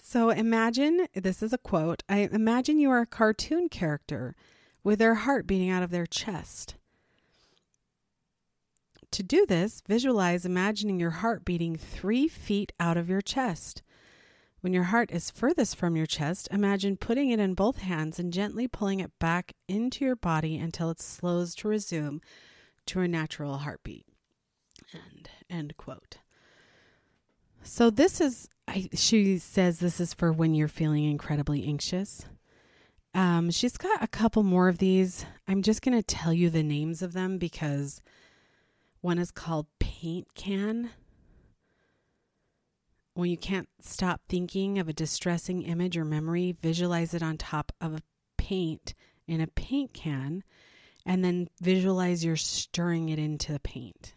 So 0.06 0.30
imagine 0.30 1.08
this 1.12 1.42
is 1.42 1.52
a 1.52 1.58
quote. 1.58 2.04
I 2.08 2.28
imagine 2.30 2.78
you 2.78 2.88
are 2.90 3.00
a 3.00 3.06
cartoon 3.06 3.68
character 3.68 4.36
with 4.84 5.00
their 5.00 5.14
heart 5.14 5.44
beating 5.44 5.70
out 5.70 5.82
of 5.82 5.90
their 5.90 6.06
chest. 6.06 6.76
To 9.10 9.24
do 9.24 9.44
this, 9.44 9.82
visualize 9.88 10.46
imagining 10.46 11.00
your 11.00 11.10
heart 11.10 11.44
beating 11.44 11.74
three 11.74 12.28
feet 12.28 12.70
out 12.78 12.96
of 12.96 13.08
your 13.08 13.22
chest. 13.22 13.82
When 14.60 14.72
your 14.72 14.84
heart 14.84 15.10
is 15.10 15.32
furthest 15.32 15.74
from 15.74 15.96
your 15.96 16.06
chest, 16.06 16.48
imagine 16.52 16.96
putting 16.96 17.30
it 17.30 17.40
in 17.40 17.54
both 17.54 17.78
hands 17.78 18.20
and 18.20 18.32
gently 18.32 18.68
pulling 18.68 19.00
it 19.00 19.18
back 19.18 19.52
into 19.66 20.04
your 20.04 20.16
body 20.16 20.56
until 20.56 20.90
it 20.90 21.00
slows 21.00 21.56
to 21.56 21.68
resume 21.68 22.20
to 22.86 23.00
a 23.00 23.08
natural 23.08 23.58
heartbeat. 23.58 24.06
End, 24.92 25.30
end 25.48 25.76
quote. 25.76 26.18
So 27.62 27.90
this 27.90 28.20
is, 28.20 28.48
I, 28.68 28.88
she 28.94 29.38
says 29.38 29.78
this 29.78 30.00
is 30.00 30.14
for 30.14 30.32
when 30.32 30.54
you're 30.54 30.68
feeling 30.68 31.04
incredibly 31.04 31.64
anxious. 31.64 32.24
Um, 33.14 33.50
she's 33.50 33.76
got 33.76 34.02
a 34.02 34.08
couple 34.08 34.42
more 34.42 34.68
of 34.68 34.78
these. 34.78 35.24
I'm 35.46 35.62
just 35.62 35.82
going 35.82 35.96
to 35.96 36.02
tell 36.02 36.32
you 36.32 36.50
the 36.50 36.62
names 36.62 37.00
of 37.00 37.12
them 37.12 37.38
because 37.38 38.02
one 39.00 39.18
is 39.18 39.30
called 39.30 39.66
Paint 39.78 40.34
Can. 40.34 40.90
When 43.14 43.30
you 43.30 43.36
can't 43.36 43.68
stop 43.80 44.22
thinking 44.28 44.78
of 44.78 44.88
a 44.88 44.92
distressing 44.92 45.62
image 45.62 45.96
or 45.96 46.04
memory, 46.04 46.56
visualize 46.60 47.14
it 47.14 47.22
on 47.22 47.38
top 47.38 47.70
of 47.80 47.94
a 47.94 48.02
paint 48.36 48.94
in 49.26 49.40
a 49.40 49.46
paint 49.46 49.94
can 49.94 50.42
and 51.06 51.24
then 51.24 51.48
visualize 51.60 52.24
you're 52.24 52.36
stirring 52.36 53.08
it 53.08 53.18
into 53.18 53.52
the 53.52 53.60
paint. 53.60 54.14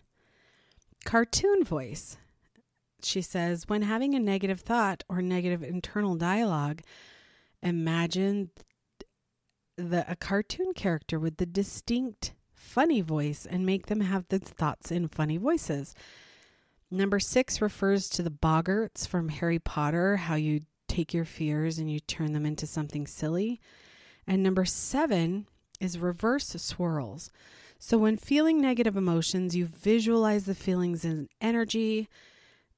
Cartoon 1.07 1.63
voice. 1.63 2.17
She 3.01 3.21
says, 3.21 3.67
when 3.67 3.81
having 3.81 4.13
a 4.13 4.19
negative 4.19 4.59
thought 4.59 5.03
or 5.07 5.21
negative 5.21 5.63
internal 5.63 6.15
dialogue, 6.15 6.81
Imagine 7.61 8.51
the 9.75 10.09
a 10.09 10.15
cartoon 10.15 10.73
character 10.73 11.19
with 11.19 11.37
the 11.37 11.45
distinct 11.45 12.33
funny 12.53 13.01
voice 13.01 13.45
and 13.45 13.65
make 13.65 13.87
them 13.87 14.01
have 14.01 14.25
the 14.29 14.39
thoughts 14.39 14.91
in 14.91 15.07
funny 15.07 15.37
voices. 15.37 15.93
Number 16.89 17.19
six 17.19 17.61
refers 17.61 18.09
to 18.09 18.23
the 18.23 18.31
boggarts 18.31 19.07
from 19.07 19.29
Harry 19.29 19.59
Potter, 19.59 20.17
how 20.17 20.35
you 20.35 20.61
take 20.87 21.13
your 21.13 21.25
fears 21.25 21.79
and 21.79 21.91
you 21.91 21.99
turn 21.99 22.33
them 22.33 22.45
into 22.45 22.65
something 22.65 23.05
silly. 23.05 23.59
And 24.25 24.41
number 24.41 24.65
seven 24.65 25.47
is 25.79 25.99
reverse 25.99 26.47
swirls. 26.47 27.29
So 27.79 27.97
when 27.97 28.17
feeling 28.17 28.59
negative 28.59 28.97
emotions, 28.97 29.55
you 29.55 29.65
visualize 29.65 30.45
the 30.45 30.55
feelings 30.55 31.05
in 31.05 31.29
energy. 31.39 32.09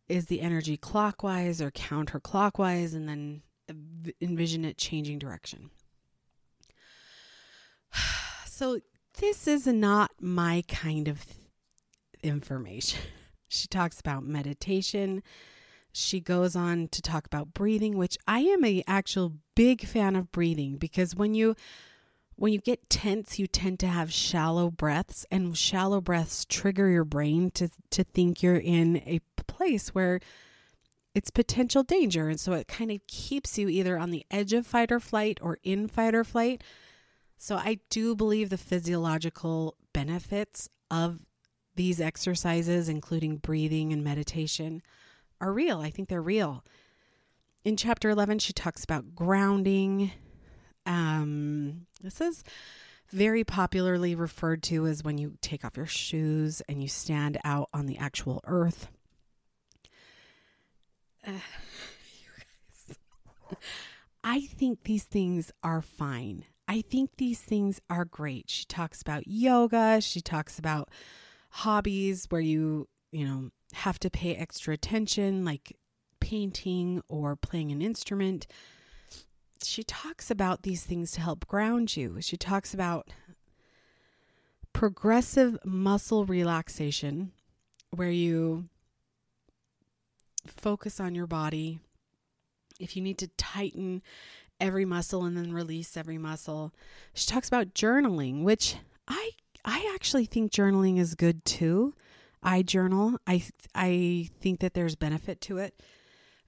Is 0.08 0.26
the 0.26 0.42
energy 0.42 0.76
clockwise 0.76 1.62
or 1.62 1.72
counterclockwise? 1.72 2.94
And 2.94 3.08
then 3.08 3.42
envision 4.22 4.66
it 4.66 4.78
changing 4.78 5.20
direction. 5.20 5.70
So 8.46 8.82
this 9.14 9.48
is 9.48 9.66
not 9.68 10.12
my 10.20 10.66
kind 10.68 11.08
of 11.08 11.26
information. 12.22 13.00
She 13.52 13.68
talks 13.68 14.00
about 14.00 14.24
meditation. 14.24 15.24
She 15.92 16.20
goes 16.20 16.56
on 16.56 16.88
to 16.90 17.02
talk 17.02 17.26
about 17.26 17.56
breathing, 17.56 17.98
which 17.98 18.16
I 18.28 18.42
am 18.42 18.64
a 18.64 18.84
actual 18.86 19.38
big 19.56 19.88
fan 19.88 20.16
of 20.16 20.32
breathing 20.32 20.78
because 20.78 21.16
when 21.16 21.34
you 21.34 21.56
when 22.40 22.54
you 22.54 22.60
get 22.60 22.90
tense, 22.90 23.38
you 23.38 23.48
tend 23.48 23.80
to 23.80 23.88
have 23.88 24.12
shallow 24.12 24.72
breaths 24.72 25.26
and 25.30 25.58
shallow 25.58 26.02
breaths 26.02 26.46
trigger 26.46 26.90
your 26.90 27.04
brain 27.04 27.52
to 27.52 27.70
to 27.92 28.04
think 28.04 28.42
you're 28.42 28.56
in 28.56 28.98
a 29.06 29.20
place 29.46 29.90
where 29.90 30.20
it's 31.16 31.32
potential 31.32 31.84
danger 31.84 32.30
and 32.30 32.40
so 32.40 32.54
it 32.54 32.68
kind 32.68 32.92
of 32.92 33.06
keeps 33.08 33.58
you 33.58 33.68
either 33.68 33.98
on 33.98 34.12
the 34.12 34.26
edge 34.32 34.54
of 34.54 34.66
fight 34.66 34.92
or 34.92 35.00
flight 35.00 35.38
or 35.42 35.58
in 35.64 35.88
fight 35.88 36.14
or 36.16 36.24
flight 36.24 36.64
so 37.42 37.56
I 37.56 37.80
do 37.90 38.16
believe 38.16 38.50
the 38.50 38.58
physiological 38.58 39.78
benefits 39.94 40.70
of 40.92 41.20
these 41.76 42.02
exercises, 42.02 42.90
including 42.90 43.38
breathing 43.38 43.94
and 43.94 44.04
meditation, 44.04 44.82
are 45.40 45.54
real. 45.54 45.80
I 45.80 45.90
think 45.90 46.10
they're 46.10 46.22
real. 46.22 46.66
In 47.64 47.78
chapter 47.78 48.10
11, 48.10 48.40
she 48.40 48.52
talks 48.52 48.84
about 48.84 49.16
grounding. 49.16 50.12
Um, 50.90 51.86
this 52.02 52.20
is 52.20 52.44
very 53.12 53.44
popularly 53.44 54.16
referred 54.16 54.64
to 54.64 54.88
as 54.88 55.04
when 55.04 55.20
you 55.20 55.36
take 55.40 55.64
off 55.64 55.78
your 55.78 55.86
shoes 55.86 56.64
and 56.68 56.82
you 56.82 56.88
stand 56.88 57.38
out 57.46 57.70
on 57.74 57.86
the 57.86 58.00
actual 58.00 58.42
earth. 58.46 58.88
Uh, 61.26 61.34
I 64.24 64.42
think 64.42 64.84
these 64.84 65.04
things 65.04 65.52
are 65.64 65.82
fine. 65.82 66.46
I 66.68 66.82
think 66.82 67.12
these 67.18 67.40
things 67.40 67.80
are 67.90 68.06
great. 68.06 68.50
She 68.50 68.66
talks 68.66 69.02
about 69.02 69.28
yoga, 69.28 70.02
she 70.02 70.22
talks 70.22 70.58
about 70.58 70.90
hobbies 71.52 72.26
where 72.30 72.42
you, 72.42 72.88
you 73.12 73.26
know, 73.26 73.50
have 73.74 74.00
to 74.00 74.10
pay 74.10 74.36
extra 74.36 74.74
attention, 74.74 75.46
like 75.46 75.78
painting 76.20 77.04
or 77.08 77.36
playing 77.36 77.72
an 77.72 77.82
instrument. 77.82 78.48
She 79.64 79.84
talks 79.84 80.32
about 80.32 80.64
these 80.64 80.84
things 80.84 81.12
to 81.12 81.22
help 81.22 81.48
ground 81.48 81.96
you. 81.96 82.18
She 82.22 82.38
talks 82.38 82.74
about 82.74 83.10
progressive 84.74 85.58
muscle 85.66 86.26
relaxation, 86.26 87.32
where 87.92 88.12
you 88.12 88.70
focus 90.48 91.00
on 91.00 91.16
your 91.16 91.28
body. 91.28 91.80
If 92.80 92.96
you 92.96 93.02
need 93.02 93.18
to 93.18 93.28
tighten 93.38 94.02
every 94.60 94.86
muscle 94.86 95.26
and 95.26 95.38
then 95.38 95.54
release 95.54 95.96
every 95.98 96.18
muscle. 96.18 96.74
She 97.14 97.28
talks 97.28 97.48
about 97.48 97.74
journaling, 97.74 98.44
which 98.44 98.76
I 99.08 99.32
I 99.66 99.92
actually 99.94 100.26
think 100.26 100.52
journaling 100.52 101.00
is 101.00 101.16
good 101.16 101.44
too. 101.46 101.94
I 102.42 102.62
journal. 102.62 103.18
I 103.28 103.44
I 103.76 104.30
think 104.40 104.60
that 104.60 104.74
there's 104.74 104.96
benefit 104.96 105.42
to 105.42 105.58
it. 105.58 105.82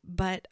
But 0.03 0.48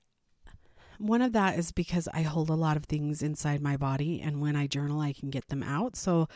one 0.99 1.21
of 1.21 1.33
that 1.33 1.57
is 1.57 1.71
because 1.71 2.07
I 2.13 2.21
hold 2.21 2.49
a 2.49 2.55
lot 2.55 2.77
of 2.77 2.85
things 2.85 3.23
inside 3.23 3.61
my 3.61 3.77
body 3.77 4.21
and 4.21 4.41
when 4.41 4.55
I 4.55 4.67
journal 4.67 5.01
I 5.01 5.13
can 5.13 5.29
get 5.29 5.47
them 5.47 5.63
out. 5.63 5.95
So 5.95 6.27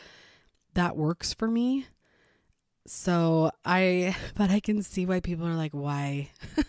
that 0.74 0.96
works 0.96 1.32
for 1.32 1.48
me. 1.48 1.86
So 2.86 3.50
I 3.64 4.16
but 4.34 4.50
I 4.50 4.60
can 4.60 4.82
see 4.82 5.06
why 5.06 5.20
people 5.20 5.46
are 5.46 5.54
like 5.54 5.72
why 5.72 6.30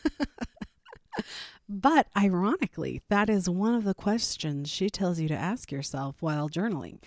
But 1.67 2.07
ironically, 2.15 3.01
that 3.09 3.29
is 3.29 3.49
one 3.49 3.73
of 3.73 3.85
the 3.85 3.95
questions 3.95 4.69
she 4.69 4.89
tells 4.89 5.19
you 5.19 5.27
to 5.29 5.35
ask 5.35 5.71
yourself 5.71 6.21
while 6.21 6.47
journaling. 6.47 6.99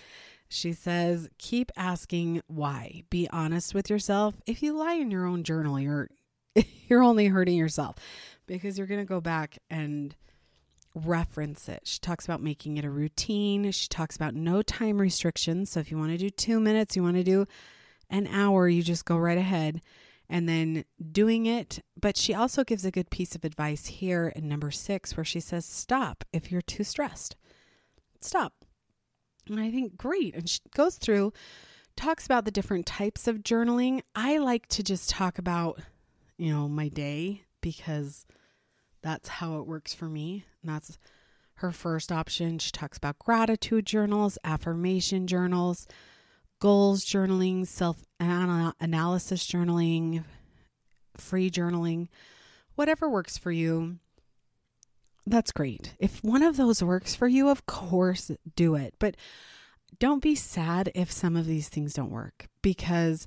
She 0.49 0.73
says, 0.73 1.29
keep 1.39 1.71
asking 1.77 2.43
why. 2.49 3.05
Be 3.11 3.29
honest 3.31 3.75
with 3.75 3.89
yourself. 3.89 4.35
If 4.47 4.63
you 4.63 4.73
lie 4.73 4.95
in 4.95 5.11
your 5.11 5.27
own 5.27 5.45
journal, 5.45 5.79
you're 5.79 6.09
you're 6.89 7.03
only 7.03 7.27
hurting 7.29 7.57
yourself 7.57 7.97
because 8.47 8.79
you're 8.79 8.87
going 8.87 9.01
to 9.01 9.07
go 9.07 9.21
back 9.21 9.59
and 9.71 10.17
reference 11.07 11.69
it. 11.69 11.83
She 11.85 11.99
talks 11.99 12.25
about 12.25 12.43
making 12.43 12.77
it 12.77 12.85
a 12.85 12.91
routine. 12.91 13.71
She 13.73 13.89
talks 13.89 14.17
about 14.17 14.35
no 14.35 14.63
time 14.63 15.01
restrictions. 15.01 15.71
So 15.71 15.81
if 15.81 15.91
you 15.91 15.99
want 15.99 16.13
to 16.13 16.19
do 16.19 16.31
2 16.31 16.61
minutes, 16.61 16.97
you 16.97 17.03
want 17.03 17.17
to 17.17 17.25
do 17.25 17.47
an 18.11 18.27
hour, 18.27 18.69
you 18.69 18.83
just 18.83 19.05
go 19.05 19.17
right 19.17 19.39
ahead 19.39 19.81
and 20.29 20.49
then 20.49 20.85
doing 21.13 21.47
it. 21.47 21.81
But 22.01 22.17
she 22.17 22.35
also 22.35 22.65
gives 22.65 22.85
a 22.85 22.91
good 22.91 23.11
piece 23.11 23.35
of 23.35 23.45
advice 23.45 23.87
here 23.87 24.29
in 24.35 24.49
number 24.49 24.71
six, 24.71 25.17
where 25.17 25.25
she 25.25 25.41
says, 25.41 25.65
Stop 25.65 26.25
if 26.33 26.51
you're 26.51 26.63
too 26.63 26.85
stressed. 26.85 27.37
Stop. 28.21 28.53
And 29.49 29.61
I 29.61 29.71
think, 29.71 29.97
great. 29.97 30.35
And 30.35 30.49
she 30.49 30.61
goes 30.75 30.97
through, 30.97 31.33
talks 31.97 32.27
about 32.27 32.45
the 32.45 32.51
different 32.51 32.87
types 32.87 33.27
of 33.27 33.39
journaling. 33.39 34.03
I 34.15 34.39
like 34.39 34.67
to 34.69 34.83
just 34.83 35.11
talk 35.11 35.39
about, 35.39 35.81
you 36.37 36.53
know, 36.53 36.69
my 36.69 36.89
day 36.89 37.45
because 37.61 38.27
that's 39.03 39.29
how 39.29 39.59
it 39.59 39.67
works 39.67 39.95
for 39.95 40.07
me. 40.07 40.45
That's 40.69 40.99
her 41.57 41.73
first 41.73 42.13
option. 42.13 42.59
She 42.59 42.71
talks 42.71 42.99
about 42.99 43.19
gratitude 43.19 43.87
journals, 43.87 44.39
affirmation 44.45 45.27
journals 45.27 45.87
goals 46.61 47.05
journaling, 47.05 47.67
self 47.67 48.05
analysis 48.21 49.47
journaling, 49.47 50.25
free 51.17 51.51
journaling, 51.51 52.09
whatever 52.75 53.09
works 53.09 53.39
for 53.39 53.53
you. 53.53 53.99
That's 55.27 55.53
great. 55.53 55.95
If 55.99 56.25
one 56.25 56.43
of 56.43 56.57
those 56.57 56.83
works 56.83 57.15
for 57.15 57.29
you, 57.29 57.49
of 57.49 57.67
course, 57.67 58.31
do 58.57 58.75
it. 58.75 58.95
But 58.99 59.17
don't 59.99 60.23
be 60.23 60.35
sad 60.35 60.91
if 60.95 61.13
some 61.13 61.37
of 61.37 61.47
these 61.47 61.69
things 61.69 61.93
don't 61.95 62.11
work 62.11 62.47
because 62.63 63.27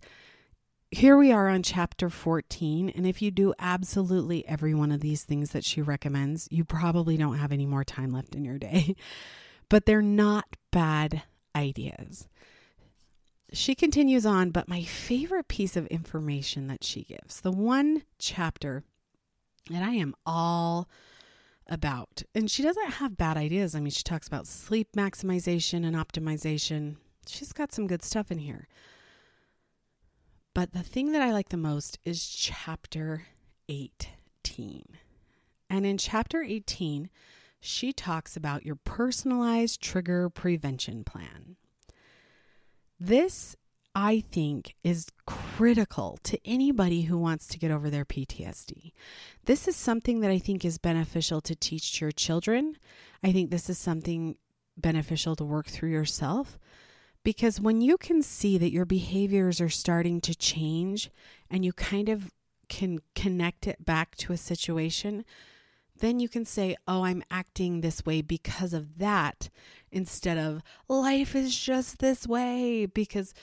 here 0.91 1.17
we 1.17 1.31
are 1.31 1.47
on 1.47 1.63
chapter 1.63 2.09
14. 2.09 2.89
And 2.89 3.07
if 3.07 3.21
you 3.21 3.31
do 3.31 3.53
absolutely 3.57 4.47
every 4.47 4.73
one 4.73 4.91
of 4.91 5.01
these 5.01 5.23
things 5.23 5.51
that 5.51 5.65
she 5.65 5.81
recommends, 5.81 6.47
you 6.51 6.63
probably 6.63 7.17
don't 7.17 7.37
have 7.37 7.51
any 7.51 7.65
more 7.65 7.83
time 7.83 8.11
left 8.11 8.35
in 8.35 8.45
your 8.45 8.57
day. 8.57 8.95
But 9.69 9.85
they're 9.85 10.01
not 10.01 10.57
bad 10.69 11.23
ideas 11.55 12.27
she 13.53 13.75
continues 13.75 14.25
on, 14.25 14.51
but 14.51 14.69
my 14.69 14.83
favorite 14.83 15.47
piece 15.47 15.75
of 15.75 15.85
information 15.87 16.67
that 16.67 16.83
she 16.83 17.03
gives, 17.03 17.41
the 17.41 17.51
one 17.51 18.03
chapter 18.17 18.83
that 19.69 19.83
I 19.83 19.91
am 19.91 20.15
all 20.25 20.89
about, 21.67 22.23
and 22.33 22.49
she 22.49 22.63
doesn't 22.63 22.93
have 22.93 23.17
bad 23.17 23.37
ideas. 23.37 23.75
I 23.75 23.79
mean, 23.79 23.91
she 23.91 24.03
talks 24.03 24.27
about 24.27 24.47
sleep 24.47 24.89
maximization 24.95 25.85
and 25.85 25.95
optimization. 25.95 26.95
She's 27.27 27.51
got 27.51 27.73
some 27.73 27.87
good 27.87 28.03
stuff 28.03 28.31
in 28.31 28.39
here. 28.39 28.67
But 30.53 30.73
the 30.73 30.83
thing 30.83 31.13
that 31.13 31.21
I 31.21 31.31
like 31.31 31.49
the 31.49 31.57
most 31.57 31.97
is 32.03 32.27
chapter 32.27 33.27
18. 33.69 34.83
And 35.69 35.85
in 35.85 35.97
chapter 35.97 36.43
18, 36.43 37.09
she 37.61 37.93
talks 37.93 38.35
about 38.35 38.65
your 38.65 38.75
personalized 38.75 39.81
trigger 39.81 40.29
prevention 40.29 41.05
plan. 41.05 41.55
This, 42.99 43.55
I 43.95 44.23
think, 44.31 44.75
is 44.83 45.07
critical 45.25 46.19
to 46.23 46.39
anybody 46.43 47.03
who 47.03 47.17
wants 47.17 47.47
to 47.47 47.59
get 47.59 47.71
over 47.71 47.89
their 47.89 48.05
PTSD. 48.05 48.91
This 49.45 49.67
is 49.67 49.75
something 49.77 50.19
that 50.19 50.31
I 50.31 50.39
think 50.39 50.65
is 50.65 50.77
beneficial 50.77 51.39
to 51.41 51.55
teach 51.55 52.01
your 52.01 52.11
children. 52.11 52.75
I 53.23 53.31
think 53.31 53.51
this 53.51 53.69
is 53.69 53.77
something 53.77 54.35
beneficial 54.75 55.35
to 55.37 55.45
work 55.45 55.67
through 55.67 55.91
yourself. 55.91 56.59
Because 57.23 57.61
when 57.61 57.81
you 57.81 57.97
can 57.97 58.21
see 58.21 58.57
that 58.57 58.71
your 58.71 58.85
behaviors 58.85 59.61
are 59.61 59.69
starting 59.69 60.21
to 60.21 60.35
change 60.35 61.11
and 61.49 61.63
you 61.63 61.73
kind 61.73 62.09
of 62.09 62.31
can 62.67 62.99
connect 63.15 63.67
it 63.67 63.85
back 63.85 64.15
to 64.15 64.33
a 64.33 64.37
situation, 64.37 65.23
then 65.99 66.19
you 66.19 66.27
can 66.27 66.45
say, 66.45 66.75
Oh, 66.87 67.03
I'm 67.03 67.23
acting 67.29 67.81
this 67.81 68.05
way 68.05 68.21
because 68.21 68.73
of 68.73 68.97
that, 68.97 69.49
instead 69.91 70.37
of 70.37 70.61
life 70.87 71.35
is 71.35 71.55
just 71.55 71.99
this 71.99 72.27
way. 72.27 72.87
Because 72.87 73.33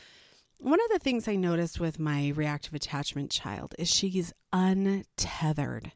one 0.59 0.81
of 0.81 0.91
the 0.91 0.99
things 0.99 1.29
I 1.29 1.37
noticed 1.37 1.79
with 1.79 2.01
my 2.01 2.31
reactive 2.35 2.75
attachment 2.75 3.31
child 3.31 3.75
is 3.79 3.89
she's 3.89 4.33
untethered. 4.53 5.93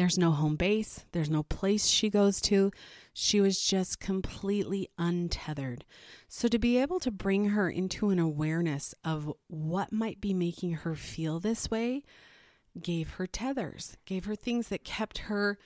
There's 0.00 0.16
no 0.16 0.30
home 0.30 0.56
base, 0.56 1.04
there's 1.12 1.28
no 1.28 1.42
place 1.42 1.84
she 1.84 2.08
goes 2.08 2.40
to. 2.40 2.72
She 3.12 3.38
was 3.38 3.60
just 3.60 4.00
completely 4.00 4.88
untethered. 4.96 5.84
So, 6.26 6.48
to 6.48 6.58
be 6.58 6.78
able 6.78 7.00
to 7.00 7.10
bring 7.10 7.50
her 7.50 7.68
into 7.68 8.08
an 8.08 8.18
awareness 8.18 8.94
of 9.04 9.30
what 9.48 9.92
might 9.92 10.18
be 10.18 10.32
making 10.32 10.72
her 10.72 10.94
feel 10.94 11.38
this 11.38 11.70
way 11.70 12.02
gave 12.80 13.10
her 13.10 13.26
tethers, 13.26 13.98
gave 14.06 14.24
her 14.24 14.34
things 14.34 14.68
that 14.68 14.84
kept 14.84 15.18
her, 15.18 15.58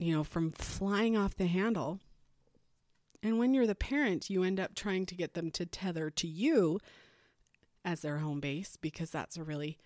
you 0.00 0.12
know, 0.12 0.24
from 0.24 0.50
flying 0.50 1.16
off 1.16 1.36
the 1.36 1.46
handle. 1.46 2.00
And 3.22 3.38
when 3.38 3.54
you're 3.54 3.68
the 3.68 3.76
parent, 3.76 4.28
you 4.28 4.42
end 4.42 4.58
up 4.58 4.74
trying 4.74 5.06
to 5.06 5.14
get 5.14 5.34
them 5.34 5.52
to 5.52 5.64
tether 5.64 6.10
to 6.10 6.26
you 6.26 6.80
as 7.84 8.00
their 8.00 8.18
home 8.18 8.40
base 8.40 8.76
because 8.80 9.10
that's 9.10 9.36
a 9.36 9.44
really 9.44 9.78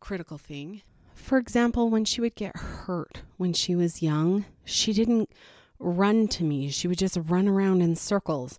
critical 0.00 0.36
thing. 0.36 0.82
For 1.14 1.38
example, 1.38 1.88
when 1.88 2.04
she 2.04 2.20
would 2.20 2.34
get 2.34 2.56
hurt 2.56 3.22
when 3.36 3.52
she 3.52 3.74
was 3.74 4.02
young, 4.02 4.44
she 4.64 4.92
didn't 4.92 5.30
run 5.78 6.28
to 6.28 6.44
me. 6.44 6.68
She 6.70 6.88
would 6.88 6.98
just 6.98 7.18
run 7.20 7.48
around 7.48 7.82
in 7.82 7.96
circles 7.96 8.58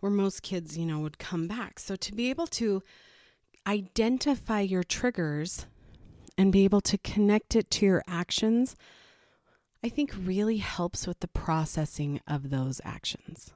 where 0.00 0.12
most 0.12 0.42
kids, 0.42 0.76
you 0.76 0.86
know, 0.86 1.00
would 1.00 1.18
come 1.18 1.46
back. 1.46 1.78
So 1.78 1.96
to 1.96 2.14
be 2.14 2.30
able 2.30 2.46
to 2.48 2.82
identify 3.66 4.60
your 4.60 4.84
triggers 4.84 5.66
and 6.38 6.52
be 6.52 6.64
able 6.64 6.80
to 6.82 6.98
connect 6.98 7.56
it 7.56 7.70
to 7.72 7.86
your 7.86 8.02
actions, 8.06 8.76
I 9.82 9.88
think 9.88 10.12
really 10.16 10.58
helps 10.58 11.06
with 11.06 11.20
the 11.20 11.28
processing 11.28 12.20
of 12.26 12.50
those 12.50 12.80
actions. 12.84 13.52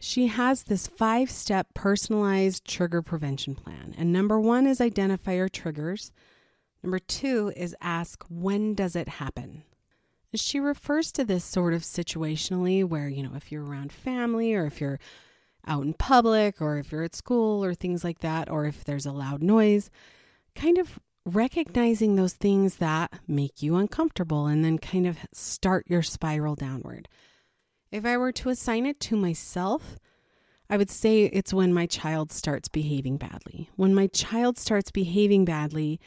She 0.00 0.26
has 0.26 0.64
this 0.64 0.86
five 0.86 1.30
step 1.30 1.74
personalized 1.74 2.64
trigger 2.64 3.02
prevention 3.02 3.54
plan. 3.54 3.94
And 3.96 4.12
number 4.12 4.40
one 4.40 4.66
is 4.66 4.80
identify 4.80 5.34
your 5.34 5.48
triggers. 5.48 6.12
Number 6.82 6.98
two 6.98 7.52
is 7.56 7.76
ask, 7.80 8.24
when 8.28 8.74
does 8.74 8.96
it 8.96 9.08
happen? 9.08 9.64
She 10.34 10.58
refers 10.58 11.12
to 11.12 11.24
this 11.24 11.44
sort 11.44 11.74
of 11.74 11.82
situationally 11.82 12.84
where, 12.84 13.08
you 13.08 13.22
know, 13.22 13.34
if 13.36 13.52
you're 13.52 13.64
around 13.64 13.92
family 13.92 14.54
or 14.54 14.66
if 14.66 14.80
you're 14.80 14.98
out 15.66 15.84
in 15.84 15.94
public 15.94 16.60
or 16.60 16.78
if 16.78 16.90
you're 16.90 17.04
at 17.04 17.14
school 17.14 17.64
or 17.64 17.74
things 17.74 18.02
like 18.02 18.20
that, 18.20 18.50
or 18.50 18.64
if 18.64 18.82
there's 18.84 19.06
a 19.06 19.12
loud 19.12 19.42
noise, 19.42 19.90
kind 20.54 20.78
of 20.78 20.98
recognizing 21.24 22.16
those 22.16 22.32
things 22.32 22.76
that 22.76 23.12
make 23.28 23.62
you 23.62 23.76
uncomfortable 23.76 24.46
and 24.46 24.64
then 24.64 24.78
kind 24.78 25.06
of 25.06 25.18
start 25.32 25.86
your 25.88 26.02
spiral 26.02 26.56
downward. 26.56 27.08
If 27.92 28.04
I 28.04 28.16
were 28.16 28.32
to 28.32 28.48
assign 28.48 28.86
it 28.86 28.98
to 29.00 29.16
myself, 29.16 29.98
I 30.68 30.78
would 30.78 30.90
say 30.90 31.24
it's 31.24 31.52
when 31.52 31.74
my 31.74 31.86
child 31.86 32.32
starts 32.32 32.68
behaving 32.68 33.18
badly. 33.18 33.68
When 33.76 33.94
my 33.94 34.06
child 34.06 34.58
starts 34.58 34.90
behaving 34.90 35.44
badly, 35.44 36.00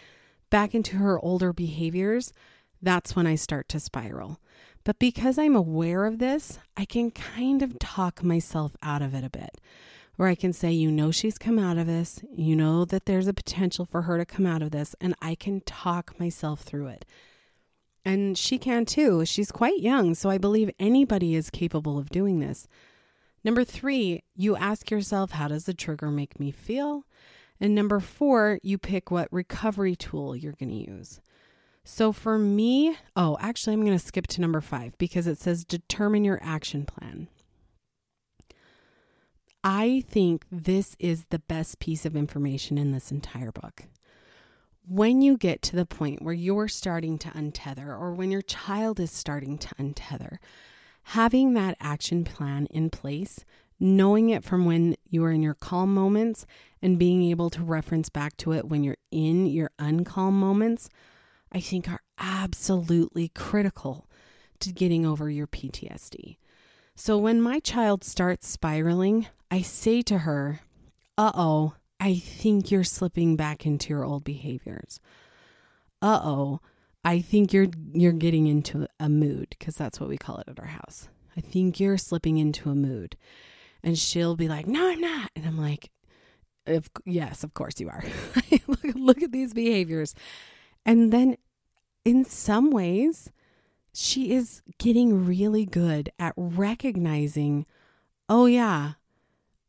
back 0.49 0.75
into 0.75 0.97
her 0.97 1.19
older 1.19 1.53
behaviors, 1.53 2.33
that's 2.81 3.15
when 3.15 3.27
I 3.27 3.35
start 3.35 3.67
to 3.69 3.79
spiral. 3.79 4.39
But 4.83 4.99
because 4.99 5.37
I'm 5.37 5.55
aware 5.55 6.05
of 6.05 6.19
this, 6.19 6.59
I 6.77 6.85
can 6.85 7.11
kind 7.11 7.61
of 7.63 7.79
talk 7.79 8.23
myself 8.23 8.75
out 8.83 9.01
of 9.01 9.13
it 9.15 9.23
a 9.23 9.29
bit. 9.29 9.59
Where 10.15 10.29
I 10.29 10.35
can 10.35 10.53
say, 10.53 10.71
you 10.71 10.91
know, 10.91 11.11
she's 11.11 11.37
come 11.37 11.59
out 11.59 11.77
of 11.77 11.87
this, 11.87 12.21
you 12.31 12.55
know 12.55 12.85
that 12.85 13.05
there's 13.05 13.27
a 13.27 13.33
potential 13.33 13.85
for 13.85 14.03
her 14.03 14.17
to 14.17 14.25
come 14.25 14.45
out 14.45 14.61
of 14.61 14.71
this, 14.71 14.95
and 15.01 15.13
I 15.21 15.35
can 15.35 15.61
talk 15.61 16.17
myself 16.19 16.61
through 16.61 16.87
it. 16.87 17.05
And 18.05 18.37
she 18.37 18.57
can 18.57 18.85
too. 18.85 19.25
She's 19.25 19.51
quite 19.51 19.79
young, 19.79 20.13
so 20.13 20.29
I 20.29 20.37
believe 20.37 20.69
anybody 20.79 21.35
is 21.35 21.49
capable 21.49 21.97
of 21.97 22.09
doing 22.09 22.39
this. 22.39 22.67
Number 23.43 23.63
three, 23.63 24.23
you 24.35 24.55
ask 24.55 24.89
yourself, 24.89 25.31
how 25.31 25.47
does 25.47 25.65
the 25.65 25.73
trigger 25.73 26.11
make 26.11 26.39
me 26.39 26.51
feel? 26.51 27.05
And 27.59 27.73
number 27.73 27.99
four, 27.99 28.59
you 28.63 28.77
pick 28.77 29.11
what 29.11 29.31
recovery 29.31 29.95
tool 29.95 30.35
you're 30.35 30.53
going 30.53 30.69
to 30.69 30.91
use. 30.91 31.21
So 31.83 32.11
for 32.11 32.37
me, 32.37 32.97
oh, 33.15 33.37
actually, 33.39 33.73
I'm 33.73 33.85
going 33.85 33.97
to 33.97 34.03
skip 34.03 34.27
to 34.27 34.41
number 34.41 34.59
five 34.59 34.97
because 34.97 35.27
it 35.27 35.37
says 35.37 35.63
determine 35.63 36.25
your 36.25 36.39
action 36.41 36.85
plan. 36.85 37.27
I 39.63 40.03
think 40.07 40.45
this 40.51 40.95
is 40.99 41.25
the 41.29 41.39
best 41.39 41.79
piece 41.79 42.05
of 42.05 42.15
information 42.15 42.77
in 42.77 42.91
this 42.91 43.11
entire 43.11 43.51
book. 43.51 43.83
When 44.87 45.21
you 45.21 45.37
get 45.37 45.61
to 45.63 45.75
the 45.75 45.85
point 45.85 46.21
where 46.21 46.33
you're 46.33 46.67
starting 46.67 47.17
to 47.19 47.29
untether, 47.29 47.87
or 47.87 48.13
when 48.13 48.29
your 48.29 48.43
child 48.43 48.99
is 48.99 49.11
starting 49.11 49.57
to 49.57 49.73
untether, 49.75 50.37
having 51.09 51.53
that 51.53 51.77
action 51.79 52.23
plan 52.23 52.67
in 52.67 52.89
place 52.91 53.43
knowing 53.79 54.29
it 54.29 54.43
from 54.43 54.65
when 54.65 54.95
you 55.09 55.23
are 55.25 55.31
in 55.31 55.41
your 55.41 55.53
calm 55.55 55.93
moments 55.93 56.45
and 56.81 56.99
being 56.99 57.23
able 57.23 57.49
to 57.49 57.63
reference 57.63 58.09
back 58.09 58.37
to 58.37 58.51
it 58.53 58.67
when 58.67 58.83
you're 58.83 58.97
in 59.11 59.45
your 59.45 59.71
uncalm 59.79 60.33
moments, 60.33 60.89
I 61.51 61.59
think 61.59 61.89
are 61.89 62.01
absolutely 62.17 63.29
critical 63.29 64.09
to 64.59 64.71
getting 64.71 65.05
over 65.05 65.29
your 65.29 65.47
PTSD. 65.47 66.37
So 66.95 67.17
when 67.17 67.41
my 67.41 67.59
child 67.59 68.03
starts 68.03 68.47
spiraling, 68.47 69.27
I 69.51 69.61
say 69.61 70.01
to 70.03 70.19
her, 70.19 70.61
uh 71.17 71.31
oh, 71.33 71.73
I 71.99 72.15
think 72.15 72.71
you're 72.71 72.83
slipping 72.83 73.35
back 73.35 73.65
into 73.65 73.89
your 73.89 74.05
old 74.05 74.23
behaviors. 74.23 74.99
Uh 76.01 76.21
oh, 76.23 76.61
I 77.03 77.19
think 77.19 77.53
you're 77.53 77.67
you're 77.93 78.11
getting 78.11 78.47
into 78.47 78.87
a 78.99 79.09
mood 79.09 79.47
because 79.49 79.75
that's 79.75 79.99
what 79.99 80.09
we 80.09 80.17
call 80.17 80.37
it 80.37 80.47
at 80.47 80.59
our 80.59 80.65
house. 80.65 81.07
I 81.37 81.41
think 81.41 81.79
you're 81.79 81.97
slipping 81.97 82.37
into 82.37 82.69
a 82.69 82.75
mood. 82.75 83.17
And 83.85 83.97
she'll 83.97 84.35
be 84.35 84.49
like, 84.49 84.67
No, 84.67 84.89
I'm 84.89 84.99
not. 84.99 85.29
And 85.35 85.45
I'm 85.45 85.57
like, 85.57 85.91
if, 86.65 86.89
Yes, 87.05 87.43
of 87.43 87.53
course 87.53 87.79
you 87.79 87.87
are. 87.87 88.03
look, 88.67 88.83
look 88.95 89.23
at 89.23 89.31
these 89.31 89.53
behaviors. 89.53 90.13
And 90.85 91.13
then 91.13 91.37
in 92.03 92.25
some 92.25 92.71
ways, 92.71 93.31
she 93.93 94.33
is 94.33 94.61
getting 94.77 95.25
really 95.25 95.65
good 95.65 96.11
at 96.19 96.33
recognizing, 96.35 97.65
oh, 98.27 98.45
yeah, 98.45 98.93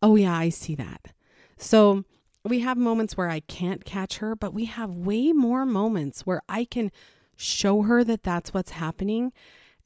oh, 0.02 0.16
yeah, 0.16 0.36
I 0.36 0.48
see 0.48 0.74
that. 0.74 1.12
So 1.58 2.04
we 2.44 2.60
have 2.60 2.76
moments 2.76 3.16
where 3.16 3.30
I 3.30 3.40
can't 3.40 3.84
catch 3.84 4.18
her, 4.18 4.34
but 4.34 4.52
we 4.52 4.64
have 4.64 4.94
way 4.94 5.32
more 5.32 5.64
moments 5.64 6.26
where 6.26 6.42
I 6.48 6.64
can 6.64 6.90
show 7.36 7.82
her 7.82 8.02
that 8.04 8.22
that's 8.22 8.52
what's 8.52 8.72
happening 8.72 9.32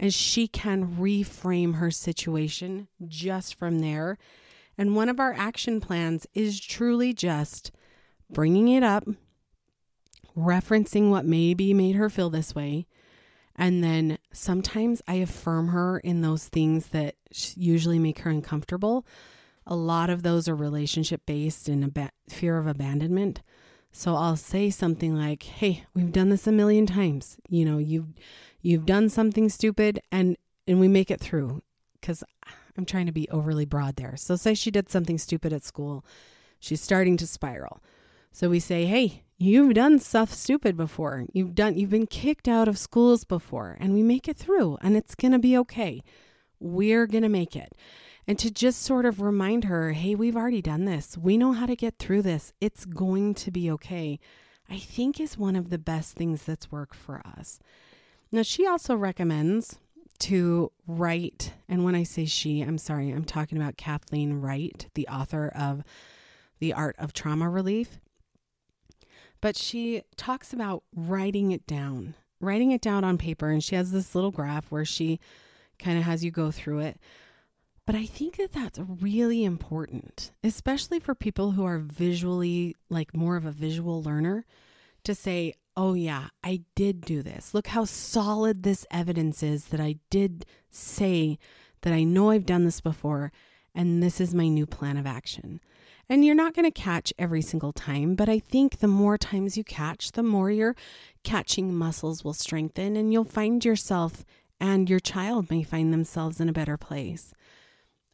and 0.01 0.15
she 0.15 0.49
can 0.49 0.97
reframe 0.97 1.75
her 1.75 1.91
situation 1.91 2.89
just 3.07 3.55
from 3.55 3.81
there. 3.81 4.17
And 4.79 4.97
one 4.97 5.11
of 5.11 5.21
our 5.21 5.35
action 5.35 5.79
plans 5.79 6.27
is 6.33 6.59
truly 6.59 7.13
just 7.13 7.71
bringing 8.31 8.69
it 8.69 8.83
up, 8.83 9.07
referencing 10.35 11.11
what 11.11 11.27
maybe 11.27 11.75
made 11.75 11.97
her 11.97 12.09
feel 12.09 12.31
this 12.31 12.55
way. 12.55 12.87
And 13.55 13.85
then 13.85 14.17
sometimes 14.33 15.03
I 15.07 15.17
affirm 15.17 15.69
her 15.69 15.99
in 15.99 16.23
those 16.23 16.49
things 16.49 16.87
that 16.89 17.17
usually 17.55 17.99
make 17.99 18.21
her 18.21 18.31
uncomfortable. 18.31 19.07
A 19.67 19.77
lot 19.77 20.09
of 20.09 20.23
those 20.23 20.49
are 20.49 20.57
relationship 20.57 21.27
based 21.27 21.69
and 21.69 21.85
ab- 21.85 22.11
fear 22.31 22.57
of 22.57 22.67
abandonment. 22.67 23.43
So 23.93 24.15
I'll 24.15 24.37
say 24.37 24.71
something 24.71 25.15
like, 25.15 25.43
"Hey, 25.43 25.85
we've 25.95 26.13
done 26.13 26.31
this 26.31 26.47
a 26.47 26.53
million 26.53 26.87
times. 26.87 27.37
You 27.49 27.65
know, 27.65 27.79
you've 27.79 28.09
you've 28.63 28.87
done 28.87 29.09
something 29.09 29.49
stupid 29.49 30.01
and 30.13 30.37
and 30.67 30.81
we 30.81 30.89
make 30.89 31.11
it 31.11 31.21
through 31.21 31.63
cuz 32.03 32.23
I'm 32.77 32.85
trying 32.85 33.07
to 33.07 33.13
be 33.13 33.29
overly 33.31 33.65
broad 33.65 33.97
there. 33.97 34.17
So 34.17 34.37
say 34.37 34.55
she 34.55 34.71
did 34.71 34.91
something 34.91 35.19
stupid 35.19 35.53
at 35.53 35.65
school. 35.65 36.05
She's 36.61 36.81
starting 36.81 37.17
to 37.19 37.27
spiral. 37.27 37.81
So 38.33 38.49
we 38.49 38.61
say, 38.61 38.87
"Hey, 38.87 39.25
you've 39.39 39.75
done 39.75 39.99
stuff 39.99 40.33
stupid 40.33 40.77
before. 40.77 41.27
You've 41.33 41.55
done 41.55 41.77
you've 41.77 41.91
been 41.91 42.07
kicked 42.07 42.49
out 42.49 42.69
of 42.69 42.79
schools 42.79 43.25
before 43.25 43.77
and 43.81 43.93
we 43.93 44.03
make 44.03 44.29
it 44.29 44.37
through 44.37 44.79
and 44.83 44.97
it's 44.97 45.15
going 45.15 45.33
to 45.33 45.39
be 45.39 45.57
okay. 45.59 46.03
We're 46.61 47.07
going 47.07 47.25
to 47.25 47.29
make 47.29 47.57
it." 47.57 47.75
And 48.31 48.39
to 48.39 48.49
just 48.49 48.83
sort 48.83 49.07
of 49.07 49.21
remind 49.21 49.65
her, 49.65 49.91
hey, 49.91 50.15
we've 50.15 50.37
already 50.37 50.63
done 50.63 50.85
this. 50.85 51.19
We 51.19 51.37
know 51.37 51.51
how 51.51 51.67
to 51.67 51.75
get 51.75 51.99
through 51.99 52.23
this. 52.23 52.53
It's 52.61 52.85
going 52.85 53.35
to 53.35 53.51
be 53.51 53.69
okay. 53.73 54.21
I 54.69 54.79
think 54.79 55.19
is 55.19 55.37
one 55.37 55.57
of 55.57 55.69
the 55.69 55.79
best 55.79 56.15
things 56.15 56.45
that's 56.45 56.71
worked 56.71 56.95
for 56.95 57.21
us. 57.27 57.59
Now, 58.31 58.43
she 58.43 58.69
also 58.69 58.95
recommends 58.95 59.81
to 60.21 60.71
write, 60.87 61.55
and 61.69 61.83
when 61.83 61.97
I 61.97 62.05
say 62.05 62.25
she, 62.25 62.61
I'm 62.61 62.79
sorry, 62.79 63.11
I'm 63.11 63.25
talking 63.25 63.59
about 63.59 63.77
Kathleen 63.77 64.41
Wright, 64.41 64.87
the 64.95 65.09
author 65.09 65.49
of 65.49 65.83
The 66.61 66.73
Art 66.73 66.95
of 67.01 67.13
Trauma 67.13 67.51
Relief. 67.51 67.99
But 69.41 69.57
she 69.57 70.03
talks 70.17 70.53
about 70.53 70.85
writing 70.95 71.51
it 71.51 71.67
down, 71.67 72.15
writing 72.41 72.71
it 72.71 72.81
down 72.81 73.03
on 73.03 73.19
paper, 73.19 73.49
and 73.49 73.65
she 73.65 73.75
has 73.75 73.91
this 73.91 74.15
little 74.15 74.31
graph 74.31 74.71
where 74.71 74.85
she 74.85 75.19
kind 75.81 75.99
of 75.99 76.05
has 76.05 76.25
you 76.25 76.31
go 76.31 76.53
through 76.53 76.79
it. 76.79 77.01
But 77.87 77.95
I 77.95 78.07
think 78.07 78.37
that 78.37 78.53
that's 78.53 78.79
really 78.79 79.43
important, 79.43 80.31
especially 80.45 81.01
for 81.01 81.15
people 81.15 81.53
who 81.53 81.65
are 81.65 81.79
visually, 81.79 82.77
like 82.89 83.17
more 83.17 83.37
of 83.37 83.45
a 83.45 83.51
visual 83.51 84.03
learner, 84.03 84.45
to 85.05 85.15
say, 85.15 85.55
oh, 85.77 85.95
yeah, 85.95 86.29
I 86.45 86.63
did 86.75 87.01
do 87.01 87.23
this. 87.23 87.55
Look 87.55 87.69
how 87.69 87.85
solid 87.85 88.63
this 88.63 88.87
evidence 88.91 89.43
is 89.43 89.67
that 89.67 89.81
I 89.81 89.97
did 90.11 90.47
say 90.71 91.39
that 91.83 91.93
I 91.93 92.05
know 92.05 92.31
I've 92.31 92.47
done 92.47 92.65
this 92.65 92.81
before, 92.81 93.33
and 93.75 94.03
this 94.03 94.21
is 94.21 94.35
my 94.35 94.49
new 94.49 94.67
plan 94.67 94.97
of 94.97 95.07
action. 95.07 95.61
And 96.09 96.25
you're 96.25 96.35
not 96.35 96.55
going 96.55 96.71
to 96.71 96.73
catch 96.73 97.13
every 97.19 97.41
single 97.41 97.73
time, 97.73 98.17
but 98.17 98.29
I 98.29 98.41
think 98.41 98.81
the 98.81 98.89
more 98.89 99.17
times 99.17 99.57
you 99.57 99.63
catch, 99.63 100.13
the 100.13 100.25
more 100.25 100.51
your 100.51 100.75
catching 101.23 101.73
muscles 101.73 102.25
will 102.25 102.35
strengthen 102.35 102.97
and 102.97 103.13
you'll 103.13 103.25
find 103.25 103.65
yourself 103.65 104.25
and 104.61 104.91
your 104.91 104.99
child 104.99 105.51
may 105.51 105.63
find 105.63 105.93
themselves 105.93 106.41
in 106.41 106.49
a 106.49 106.53
better 106.53 106.77
place. 106.77 107.33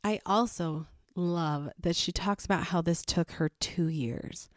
I 0.06 0.20
also 0.24 0.86
love 1.16 1.68
that 1.80 1.96
she 1.96 2.12
talks 2.12 2.44
about 2.44 2.66
how 2.66 2.80
this 2.80 3.04
took 3.04 3.32
her 3.32 3.50
two 3.58 3.88
years. 3.88 4.48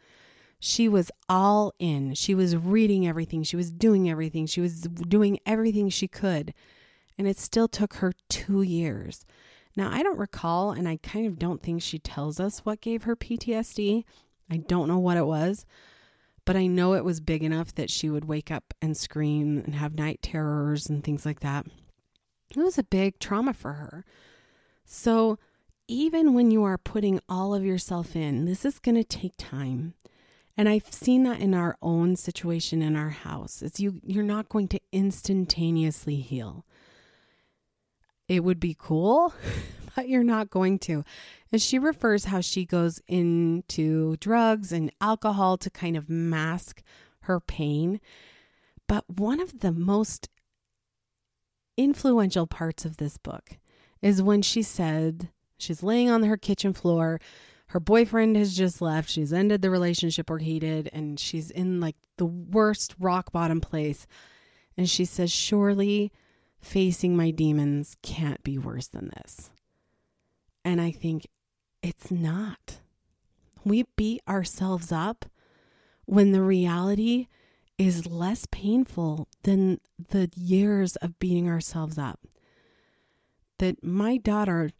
She 0.60 0.88
was 0.88 1.10
all 1.28 1.74
in. 1.80 2.14
She 2.14 2.36
was 2.36 2.54
reading 2.54 3.04
everything. 3.04 3.42
She 3.42 3.56
was 3.56 3.72
doing 3.72 4.08
everything. 4.08 4.46
She 4.46 4.60
was 4.60 4.82
doing 4.82 5.40
everything 5.44 5.88
she 5.88 6.06
could. 6.06 6.54
And 7.18 7.26
it 7.26 7.36
still 7.36 7.66
took 7.66 7.94
her 7.94 8.12
two 8.28 8.62
years. 8.62 9.26
Now, 9.74 9.90
I 9.90 10.04
don't 10.04 10.20
recall, 10.20 10.70
and 10.70 10.88
I 10.88 10.98
kind 11.02 11.26
of 11.26 11.36
don't 11.36 11.60
think 11.60 11.82
she 11.82 11.98
tells 11.98 12.38
us 12.38 12.60
what 12.60 12.80
gave 12.80 13.02
her 13.02 13.16
PTSD. 13.16 14.04
I 14.48 14.58
don't 14.58 14.86
know 14.86 15.00
what 15.00 15.16
it 15.16 15.26
was, 15.26 15.66
but 16.44 16.54
I 16.54 16.68
know 16.68 16.94
it 16.94 17.04
was 17.04 17.18
big 17.18 17.42
enough 17.42 17.74
that 17.74 17.90
she 17.90 18.08
would 18.08 18.26
wake 18.26 18.52
up 18.52 18.72
and 18.80 18.96
scream 18.96 19.58
and 19.58 19.74
have 19.74 19.96
night 19.96 20.20
terrors 20.22 20.88
and 20.88 21.02
things 21.02 21.26
like 21.26 21.40
that. 21.40 21.66
It 22.50 22.56
was 22.56 22.78
a 22.78 22.84
big 22.84 23.18
trauma 23.18 23.52
for 23.52 23.72
her. 23.72 24.04
So, 24.92 25.38
even 25.86 26.34
when 26.34 26.50
you 26.50 26.64
are 26.64 26.78
putting 26.78 27.20
all 27.28 27.54
of 27.54 27.64
yourself 27.64 28.14
in, 28.16 28.44
this 28.44 28.64
is 28.64 28.78
going 28.78 28.94
to 28.96 29.04
take 29.04 29.34
time. 29.36 29.94
And 30.56 30.68
I've 30.68 30.92
seen 30.92 31.22
that 31.24 31.40
in 31.40 31.54
our 31.54 31.76
own 31.80 32.16
situation 32.16 32.82
in 32.82 32.96
our 32.96 33.10
house. 33.10 33.62
It's 33.62 33.80
you 33.80 34.00
you're 34.04 34.24
not 34.24 34.48
going 34.48 34.68
to 34.68 34.80
instantaneously 34.92 36.16
heal 36.16 36.64
it 38.30 38.44
would 38.44 38.60
be 38.60 38.76
cool, 38.78 39.34
but 39.96 40.08
you're 40.08 40.22
not 40.22 40.50
going 40.50 40.78
to. 40.78 41.04
And 41.50 41.60
she 41.60 41.80
refers 41.80 42.26
how 42.26 42.40
she 42.40 42.64
goes 42.64 43.02
into 43.08 44.16
drugs 44.18 44.70
and 44.70 44.92
alcohol 45.00 45.58
to 45.58 45.68
kind 45.68 45.96
of 45.96 46.08
mask 46.08 46.80
her 47.22 47.40
pain. 47.40 48.00
But 48.86 49.04
one 49.10 49.40
of 49.40 49.60
the 49.60 49.72
most 49.72 50.28
influential 51.76 52.46
parts 52.46 52.84
of 52.84 52.98
this 52.98 53.16
book 53.18 53.58
is 54.02 54.22
when 54.22 54.42
she 54.42 54.62
said 54.62 55.30
she's 55.58 55.82
laying 55.82 56.10
on 56.10 56.22
her 56.24 56.36
kitchen 56.36 56.72
floor. 56.72 57.20
Her 57.68 57.80
boyfriend 57.80 58.36
has 58.36 58.56
just 58.56 58.80
left. 58.82 59.10
She's 59.10 59.32
ended 59.32 59.62
the 59.62 59.70
relationship 59.70 60.30
or 60.30 60.38
hated, 60.38 60.90
and 60.92 61.20
she's 61.20 61.50
in 61.50 61.80
like 61.80 61.96
the 62.16 62.26
worst 62.26 62.94
rock 62.98 63.32
bottom 63.32 63.60
place. 63.60 64.06
And 64.76 64.88
she 64.88 65.04
says, 65.04 65.30
Surely 65.30 66.12
facing 66.60 67.16
my 67.16 67.30
demons 67.30 67.96
can't 68.02 68.42
be 68.42 68.58
worse 68.58 68.88
than 68.88 69.10
this. 69.16 69.50
And 70.64 70.80
I 70.80 70.90
think 70.90 71.26
it's 71.82 72.10
not. 72.10 72.80
We 73.64 73.84
beat 73.96 74.22
ourselves 74.28 74.90
up 74.90 75.26
when 76.06 76.32
the 76.32 76.42
reality 76.42 77.28
is 77.78 78.06
less 78.06 78.46
painful 78.50 79.28
than 79.44 79.80
the 80.10 80.30
years 80.34 80.96
of 80.96 81.18
beating 81.18 81.48
ourselves 81.48 81.96
up. 81.96 82.20
That 83.60 83.84
my 83.84 84.16
daughter, 84.16 84.70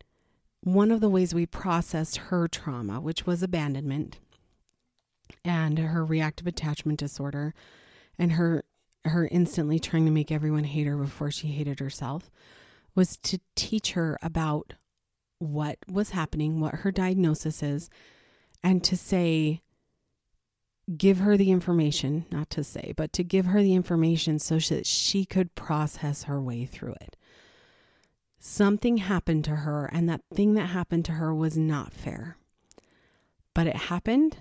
one 0.63 0.91
of 0.91 1.01
the 1.01 1.11
ways 1.11 1.35
we 1.35 1.45
processed 1.45 2.17
her 2.17 2.49
trauma, 2.49 2.99
which 2.99 3.27
was 3.27 3.43
abandonment 3.43 4.19
and 5.45 5.79
her 5.79 6.03
reactive 6.03 6.47
attachment 6.47 6.99
disorder 6.99 7.55
and 8.19 8.33
her 8.33 8.65
her 9.05 9.29
instantly 9.29 9.79
trying 9.79 10.07
to 10.07 10.11
make 10.11 10.33
everyone 10.33 10.65
hate 10.65 10.87
her 10.87 10.97
before 10.97 11.31
she 11.31 11.49
hated 11.49 11.79
herself 11.79 12.31
was 12.95 13.19
to 13.19 13.39
teach 13.55 13.93
her 13.93 14.19
about 14.23 14.75
what 15.39 15.79
was 15.87 16.11
happening, 16.11 16.59
what 16.59 16.77
her 16.77 16.91
diagnosis 16.91 17.63
is, 17.63 17.91
and 18.63 18.83
to 18.85 18.97
say, 18.97 19.61
give 20.97 21.19
her 21.19 21.37
the 21.37 21.51
information, 21.51 22.25
not 22.31 22.49
to 22.51 22.65
say, 22.65 22.95
but 22.97 23.13
to 23.13 23.23
give 23.23 23.47
her 23.47 23.63
the 23.63 23.75
information 23.75 24.39
so 24.39 24.59
that 24.59 24.87
she 24.87 25.25
could 25.27 25.55
process 25.55 26.25
her 26.25 26.41
way 26.41 26.65
through 26.65 26.95
it. 27.01 27.17
Something 28.43 28.97
happened 28.97 29.45
to 29.45 29.57
her, 29.57 29.85
and 29.93 30.09
that 30.09 30.23
thing 30.33 30.55
that 30.55 30.71
happened 30.71 31.05
to 31.05 31.13
her 31.13 31.35
was 31.35 31.59
not 31.59 31.93
fair. 31.93 32.39
But 33.55 33.67
it 33.67 33.77
happened. 33.77 34.39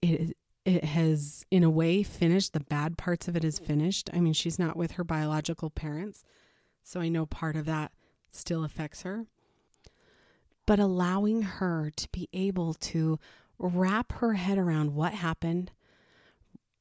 It 0.00 0.36
it 0.64 0.84
has 0.84 1.44
in 1.50 1.64
a 1.64 1.70
way 1.70 2.02
finished 2.02 2.52
the 2.52 2.60
bad 2.60 2.96
parts 2.96 3.26
of 3.26 3.36
it 3.36 3.44
is 3.44 3.58
finished 3.58 4.08
i 4.12 4.20
mean 4.20 4.32
she's 4.32 4.58
not 4.58 4.76
with 4.76 4.92
her 4.92 5.04
biological 5.04 5.70
parents 5.70 6.22
so 6.82 7.00
i 7.00 7.08
know 7.08 7.26
part 7.26 7.56
of 7.56 7.66
that 7.66 7.92
still 8.30 8.64
affects 8.64 9.02
her 9.02 9.26
but 10.66 10.78
allowing 10.78 11.42
her 11.42 11.90
to 11.96 12.08
be 12.12 12.28
able 12.32 12.74
to 12.74 13.18
wrap 13.58 14.12
her 14.12 14.34
head 14.34 14.58
around 14.58 14.94
what 14.94 15.14
happened 15.14 15.72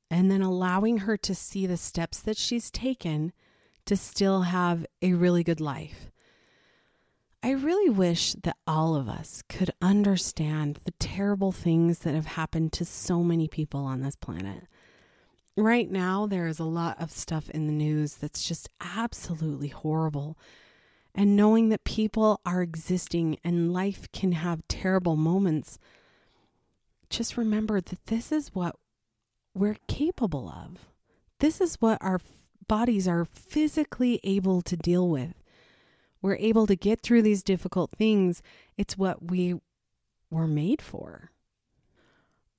and 0.10 0.30
then 0.30 0.41
allowing 0.41 1.00
her 1.00 1.17
to 1.17 1.34
see 1.34 1.65
the 1.65 1.78
steps 1.78 2.19
that 2.19 2.38
she's 2.38 2.69
taken 2.69 3.34
to 3.86 3.97
still 3.97 4.43
have 4.43 4.86
a 5.02 5.13
really 5.13 5.43
good 5.43 5.60
life 5.60 6.11
I 7.44 7.52
really 7.52 7.90
wish 7.90 8.34
that 8.44 8.58
all 8.68 8.96
of 8.96 9.10
us 9.10 9.42
could 9.50 9.72
understand 9.82 10.80
the 10.86 10.92
terrible 11.00 11.52
things 11.52 12.00
that 12.00 12.14
have 12.14 12.28
happened 12.28 12.72
to 12.74 12.86
so 12.86 13.24
many 13.24 13.48
people 13.48 13.84
on 13.84 14.02
this 14.02 14.16
planet. 14.16 14.68
Right 15.58 15.90
now, 15.90 16.28
there 16.28 16.46
is 16.46 16.60
a 16.60 16.66
lot 16.66 17.02
of 17.02 17.12
stuff 17.12 17.50
in 17.50 17.66
the 17.66 17.74
news 17.74 18.16
that's 18.16 18.48
just 18.48 18.70
absolutely 18.80 19.70
horrible. 19.70 20.38
And 21.16 21.36
knowing 21.36 21.70
that 21.70 21.84
people 21.84 22.42
are 22.46 22.62
existing 22.62 23.38
and 23.44 23.74
life 23.74 24.08
can 24.12 24.34
have 24.34 24.68
terrible 24.68 25.16
moments, 25.16 25.80
just 27.10 27.38
remember 27.38 27.82
that 27.82 28.06
this 28.06 28.32
is 28.32 28.50
what 28.54 28.76
we're 29.56 29.78
capable 29.88 30.48
of. 30.48 30.86
This 31.40 31.60
is 31.60 31.82
what 31.82 31.98
our 32.02 32.22
bodies 32.68 33.08
are 33.08 33.26
physically 33.26 34.20
able 34.24 34.62
to 34.62 34.78
deal 34.78 35.10
with 35.10 35.41
we're 36.22 36.36
able 36.36 36.68
to 36.68 36.76
get 36.76 37.02
through 37.02 37.22
these 37.22 37.44
difficult 37.44 37.92
things, 37.92 38.42
it's 38.78 38.98
what 38.98 39.30
we 39.32 39.56
were 40.30 40.48
made 40.48 40.82
for. 40.82 41.32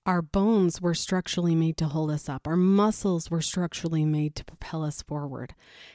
Our 0.04 0.20
bones 0.20 0.80
were 0.80 0.94
structurally 0.94 1.54
made 1.54 1.76
to 1.76 1.86
hold 1.86 2.10
us 2.10 2.28
up. 2.28 2.48
Our 2.48 2.56
muscles 2.56 3.30
were 3.30 3.40
structurally 3.40 4.04
made 4.04 4.34
to 4.34 4.44
propel 4.44 4.84
us 4.84 5.00
forward. 5.00 5.54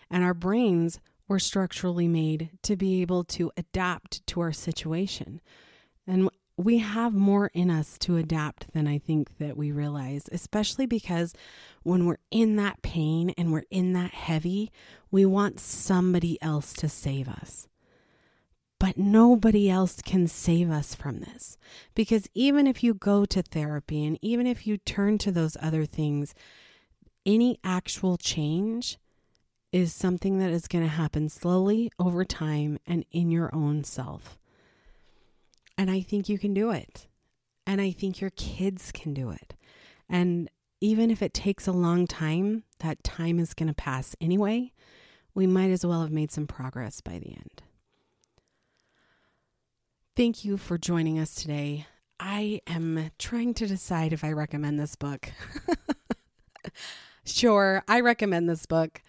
And 0.09 0.23
our 0.23 0.33
brains 0.33 1.01
were 1.27 1.39
structurally 1.39 2.07
made 2.07 2.51
to 2.63 2.77
be 2.77 3.01
able 3.01 3.25
to 3.25 3.51
adapt 3.57 4.25
to 4.27 4.39
our 4.39 4.53
situation. 4.53 5.41
And 6.05 6.29
we 6.57 6.79
have 6.79 7.13
more 7.13 7.51
in 7.53 7.69
us 7.69 7.99
to 7.99 8.17
adapt 8.17 8.73
than 8.73 8.87
I 8.87 8.97
think 8.97 9.37
that 9.37 9.55
we 9.55 9.71
realize, 9.71 10.27
especially 10.31 10.87
because 10.87 11.33
when 11.83 12.05
we're 12.05 12.17
in 12.31 12.55
that 12.55 12.81
pain 12.81 13.29
and 13.37 13.53
we're 13.53 13.65
in 13.69 13.93
that 13.93 14.11
heavy, 14.11 14.71
we 15.11 15.23
want 15.23 15.59
somebody 15.59 16.41
else 16.41 16.73
to 16.73 16.89
save 16.89 17.29
us. 17.29 17.67
But 18.79 18.97
nobody 18.97 19.69
else 19.69 20.01
can 20.01 20.27
save 20.27 20.71
us 20.71 20.95
from 20.95 21.19
this. 21.19 21.57
Because 21.93 22.27
even 22.33 22.65
if 22.65 22.83
you 22.83 22.95
go 22.95 23.25
to 23.25 23.41
therapy 23.43 24.03
and 24.03 24.17
even 24.21 24.47
if 24.47 24.65
you 24.65 24.77
turn 24.77 25.19
to 25.19 25.31
those 25.31 25.57
other 25.61 25.85
things, 25.85 26.33
any 27.25 27.59
actual 27.63 28.17
change 28.17 28.97
is 29.71 29.93
something 29.93 30.39
that 30.39 30.51
is 30.51 30.67
going 30.67 30.83
to 30.83 30.89
happen 30.89 31.29
slowly 31.29 31.91
over 31.99 32.23
time 32.25 32.79
and 32.87 33.05
in 33.11 33.29
your 33.29 33.53
own 33.53 33.83
self. 33.83 34.36
And 35.77 35.91
I 35.91 36.01
think 36.01 36.27
you 36.27 36.37
can 36.37 36.53
do 36.53 36.71
it. 36.71 37.07
And 37.65 37.81
I 37.81 37.91
think 37.91 38.21
your 38.21 38.31
kids 38.31 38.91
can 38.91 39.13
do 39.13 39.29
it. 39.29 39.55
And 40.09 40.49
even 40.79 41.11
if 41.11 41.21
it 41.21 41.33
takes 41.33 41.67
a 41.67 41.71
long 41.71 42.07
time, 42.07 42.63
that 42.79 43.03
time 43.03 43.39
is 43.39 43.53
going 43.53 43.67
to 43.67 43.73
pass 43.73 44.15
anyway. 44.21 44.71
We 45.33 45.47
might 45.47 45.71
as 45.71 45.85
well 45.85 46.01
have 46.01 46.11
made 46.11 46.31
some 46.31 46.47
progress 46.47 47.01
by 47.01 47.19
the 47.19 47.31
end. 47.31 47.63
Thank 50.15 50.43
you 50.43 50.57
for 50.57 50.77
joining 50.77 51.19
us 51.19 51.35
today. 51.35 51.85
I 52.19 52.61
am 52.65 53.11
trying 53.19 53.53
to 53.55 53.67
decide 53.67 54.13
if 54.13 54.23
I 54.23 54.31
recommend 54.31 54.79
this 54.79 54.95
book. 54.95 55.31
sure, 57.25 57.83
I 57.87 57.99
recommend 57.99 58.49
this 58.49 58.65
book. 58.65 59.03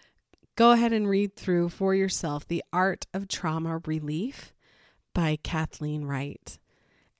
Go 0.55 0.71
ahead 0.71 0.93
and 0.93 1.09
read 1.09 1.35
through 1.35 1.69
for 1.69 1.95
yourself 1.95 2.47
The 2.47 2.63
Art 2.71 3.07
of 3.13 3.27
Trauma 3.27 3.81
Relief 3.85 4.53
by 5.13 5.37
Kathleen 5.43 6.05
Wright. 6.05 6.57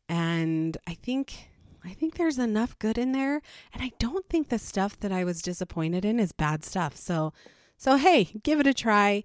And 0.07 0.77
I 0.87 0.93
think 0.93 1.49
I 1.83 1.93
think 1.93 2.15
there's 2.15 2.37
enough 2.37 2.77
good 2.77 2.97
in 2.97 3.13
there 3.13 3.41
and 3.73 3.81
I 3.81 3.91
don't 3.99 4.27
think 4.27 4.49
the 4.49 4.59
stuff 4.59 4.99
that 4.99 5.11
I 5.11 5.23
was 5.23 5.41
disappointed 5.41 6.03
in 6.03 6.19
is 6.19 6.31
bad 6.31 6.65
stuff. 6.65 6.95
So 6.95 7.33
so 7.77 7.95
hey, 7.95 8.25
give 8.43 8.59
it 8.59 8.67
a 8.67 8.73
try. 8.73 9.23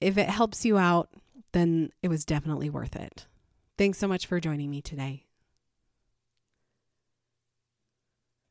If 0.00 0.18
it 0.18 0.28
helps 0.28 0.64
you 0.64 0.78
out, 0.78 1.10
then 1.52 1.90
it 2.02 2.08
was 2.08 2.24
definitely 2.24 2.70
worth 2.70 2.96
it. 2.96 3.26
Thanks 3.76 3.98
so 3.98 4.08
much 4.08 4.26
for 4.26 4.40
joining 4.40 4.70
me 4.70 4.80
today. 4.80 5.23